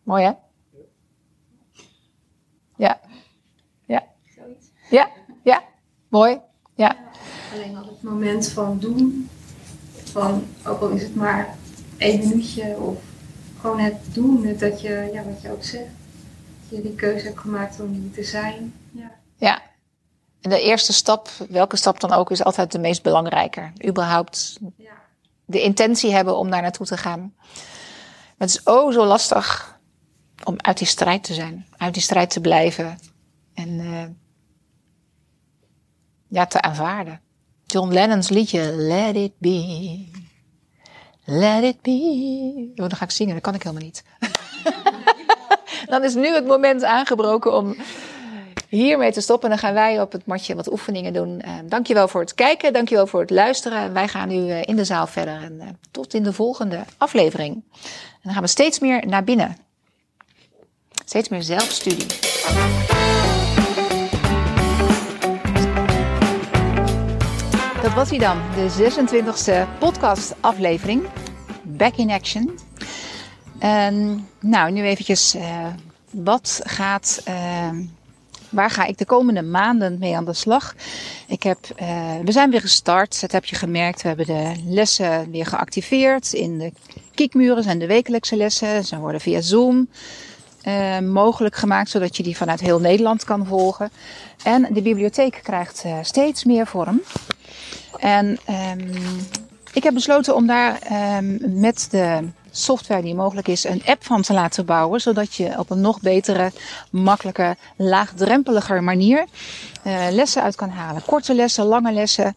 [0.03, 0.32] Mooi hè?
[2.76, 3.01] Ja.
[3.86, 4.07] Ja.
[4.36, 4.70] Zoiets.
[4.90, 5.11] Ja.
[5.42, 5.62] Ja.
[6.09, 6.40] Mooi.
[6.74, 6.97] Ja.
[7.53, 9.28] Alleen al het moment van doen,
[10.05, 11.57] van ook al is het maar
[11.97, 13.03] één minuutje of
[13.59, 15.90] gewoon het doen, het dat je, ja wat je ook zegt,
[16.61, 18.74] dat je die keuze hebt gemaakt om hier te zijn.
[18.90, 19.11] Ja.
[19.36, 19.66] Ja.
[20.49, 23.72] De eerste stap, welke stap dan ook, is altijd de meest belangrijke.
[23.86, 24.59] Überhaupt
[25.44, 27.34] de intentie hebben om daar naartoe te gaan.
[27.36, 29.78] Maar het is oh zo lastig
[30.44, 32.99] om uit die strijd te zijn, uit die strijd te blijven
[33.55, 34.05] en eh,
[36.28, 37.20] ja, te aanvaarden.
[37.64, 40.09] John Lennon's liedje Let It Be,
[41.24, 42.70] Let It Be.
[42.70, 44.05] Oh, dan ga ik zingen, dat kan ik helemaal niet.
[45.90, 47.76] dan is nu het moment aangebroken om
[48.69, 49.49] hiermee te stoppen.
[49.49, 51.43] Dan gaan wij op het matje wat oefeningen doen.
[51.45, 53.79] Uh, dankjewel voor het kijken, dankjewel voor het luisteren.
[53.79, 55.43] En wij gaan nu uh, in de zaal verder.
[55.43, 57.55] En uh, tot in de volgende aflevering.
[57.55, 59.57] En dan gaan we steeds meer naar binnen.
[61.05, 62.07] Steeds meer zelfstudie.
[67.83, 71.07] Dat was hij dan, de 26e podcast aflevering.
[71.62, 72.59] Back in action.
[74.41, 75.37] Nou, nu eventjes,
[76.11, 77.23] wat gaat,
[78.57, 80.74] waar ga ik de komende maanden mee aan de slag?
[81.26, 81.88] Ik heb, uh,
[82.24, 84.02] we zijn weer gestart, dat heb je gemerkt.
[84.02, 86.72] We hebben de lessen weer geactiveerd in de
[87.14, 88.84] kiekmuren zijn de wekelijkse lessen.
[88.84, 89.88] Ze worden via Zoom
[90.64, 93.90] uh, mogelijk gemaakt, zodat je die vanuit heel Nederland kan volgen.
[94.42, 97.02] En de bibliotheek krijgt uh, steeds meer vorm.
[97.98, 98.38] En
[98.70, 98.90] um,
[99.72, 100.78] ik heb besloten om daar
[101.18, 105.00] um, met de software die mogelijk is, een app van te laten bouwen.
[105.00, 106.52] Zodat je op een nog betere,
[106.90, 109.24] makkelijke, laagdrempeliger manier
[109.86, 111.02] uh, lessen uit kan halen.
[111.04, 112.36] Korte lessen, lange lessen.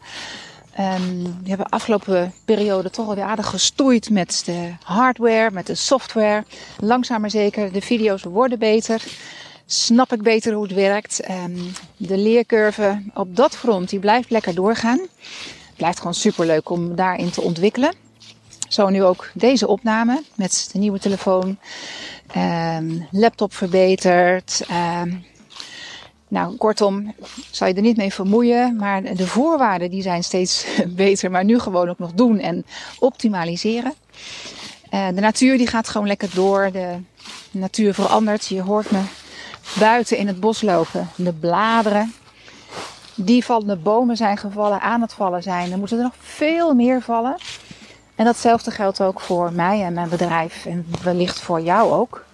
[0.80, 6.44] Um, we hebben afgelopen periode toch alweer aardig gestoeid met de hardware, met de software.
[6.78, 9.02] Langzaam maar zeker, de video's worden beter.
[9.66, 11.30] Snap ik beter hoe het werkt.
[11.30, 14.98] Um, de leercurve op dat front, die blijft lekker doorgaan.
[14.98, 18.09] Het blijft gewoon superleuk om daarin te ontwikkelen.
[18.70, 21.58] Zo nu ook deze opname met de nieuwe telefoon.
[22.36, 24.66] Um, laptop verbeterd.
[25.02, 25.24] Um,
[26.28, 27.14] nou, kortom,
[27.50, 28.76] zal je er niet mee vermoeien.
[28.76, 31.30] Maar de voorwaarden die zijn steeds beter.
[31.30, 32.64] Maar nu gewoon ook nog doen en
[32.98, 33.94] optimaliseren.
[34.90, 36.70] Uh, de natuur die gaat gewoon lekker door.
[36.72, 36.96] De
[37.50, 38.46] natuur verandert.
[38.46, 39.00] Je hoort me
[39.78, 41.08] buiten in het bos lopen.
[41.16, 42.14] De bladeren.
[43.14, 45.72] Die vallende bomen zijn gevallen, aan het vallen zijn.
[45.72, 47.36] Er moeten er nog veel meer vallen.
[48.20, 50.66] En datzelfde geldt ook voor mij en mijn bedrijf.
[50.66, 52.24] En wellicht voor jou ook.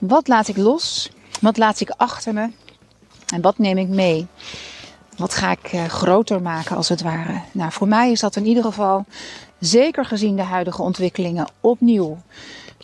[0.00, 1.10] Wat laat ik los?
[1.40, 2.50] Wat laat ik achter me?
[3.34, 4.26] En wat neem ik mee?
[5.16, 7.40] Wat ga ik uh, groter maken als het ware?
[7.52, 9.04] Nou, voor mij is dat in ieder geval,
[9.58, 12.18] zeker gezien de huidige ontwikkelingen, opnieuw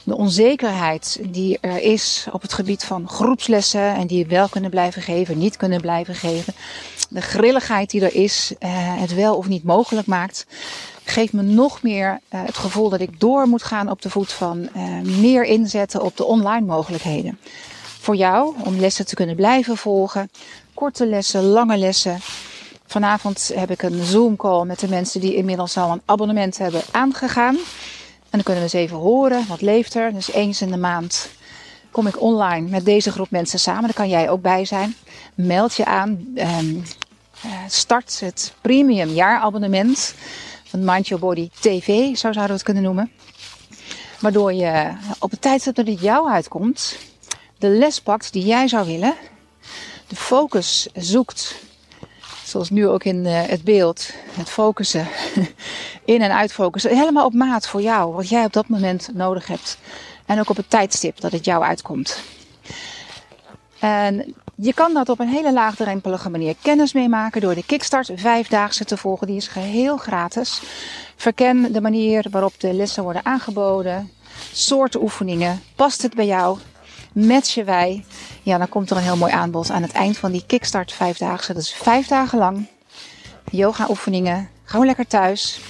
[0.05, 5.03] de onzekerheid die er is op het gebied van groepslessen en die wel kunnen blijven
[5.03, 6.55] geven, niet kunnen blijven geven.
[7.09, 8.69] De grilligheid die er is, uh,
[9.01, 10.47] het wel of niet mogelijk maakt,
[11.05, 14.33] geeft me nog meer uh, het gevoel dat ik door moet gaan op de voet
[14.33, 17.39] van uh, meer inzetten op de online mogelijkheden.
[18.01, 20.31] Voor jou om lessen te kunnen blijven volgen,
[20.75, 22.19] korte lessen, lange lessen.
[22.87, 26.83] Vanavond heb ik een Zoom call met de mensen die inmiddels al een abonnement hebben
[26.91, 27.57] aangegaan.
[27.57, 30.13] En dan kunnen we eens even horen, wat leeft er.
[30.13, 31.29] Dus eens in de maand
[31.91, 33.83] kom ik online met deze groep mensen samen.
[33.83, 34.95] Daar kan jij ook bij zijn.
[35.35, 36.35] Meld je aan.
[36.35, 36.83] Um,
[37.69, 40.15] start het premium jaarabonnement
[40.73, 43.11] van Mind Your Body TV, zo zouden we het kunnen noemen.
[44.21, 46.99] Waardoor je op het tijdstip dat het jou uitkomt,
[47.59, 49.15] de les pakt die jij zou willen.
[50.07, 51.55] De focus zoekt
[52.45, 55.09] zoals nu ook in uh, het beeld, het focussen,
[56.05, 59.79] in- en uitfocussen, helemaal op maat voor jou, wat jij op dat moment nodig hebt.
[60.27, 62.21] En ook op het tijdstip dat het jou uitkomt.
[63.79, 68.85] En je kan dat op een hele laagdrempelige manier kennis meemaken door de Kickstart vijfdaagse
[68.85, 69.27] te volgen.
[69.27, 70.63] Die is geheel gratis.
[71.17, 74.11] Verken de manier waarop de lessen worden aangeboden,
[74.53, 75.63] soorten oefeningen.
[75.77, 76.59] Past het bij jou?
[77.13, 78.05] matchen wij.
[78.43, 81.53] Ja, dan komt er een heel mooi aanbod aan het eind van die Kickstart vijfdaagse.
[81.53, 82.67] Dat is vijf dagen lang.
[83.51, 84.49] Yoga oefeningen.
[84.65, 85.61] Gewoon lekker thuis.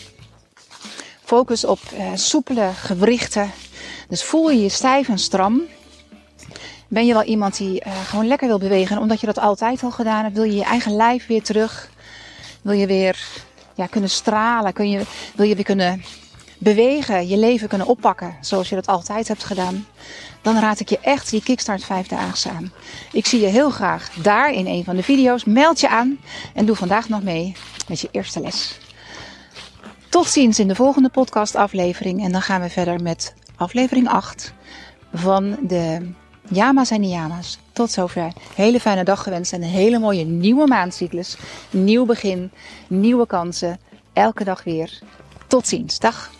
[1.25, 3.51] Focus op uh, soepele gewrichten.
[4.09, 5.63] Dus voel je je stijf en stram.
[6.93, 8.97] Ben je wel iemand die uh, gewoon lekker wil bewegen?
[8.97, 11.91] En omdat je dat altijd al gedaan hebt, wil je je eigen lijf weer terug.
[12.63, 13.27] Wil je weer
[13.75, 14.73] ja, kunnen stralen?
[14.73, 15.03] Kun je,
[15.35, 16.03] wil je weer kunnen
[16.59, 19.87] bewegen, je leven kunnen oppakken zoals je dat altijd hebt gedaan,
[20.43, 22.73] dan raad ik je echt die Kickstart Vijfdaagse aan.
[23.13, 25.45] Ik zie je heel graag daar in een van de video's.
[25.45, 26.19] Meld je aan
[26.55, 27.57] en doe vandaag nog mee
[27.89, 28.79] met je eerste les.
[30.09, 34.53] Tot ziens in de volgende podcastaflevering en dan gaan we verder met aflevering 8
[35.13, 36.13] van de
[36.49, 37.59] Yama's en Niyama's.
[37.73, 38.33] Tot zover.
[38.55, 41.37] Hele fijne dag gewenst en een hele mooie nieuwe maandcyclus.
[41.71, 42.51] Nieuw begin,
[42.89, 43.81] nieuwe kansen.
[44.13, 44.99] Elke dag weer.
[45.47, 45.99] Tot ziens.
[45.99, 46.31] Dag.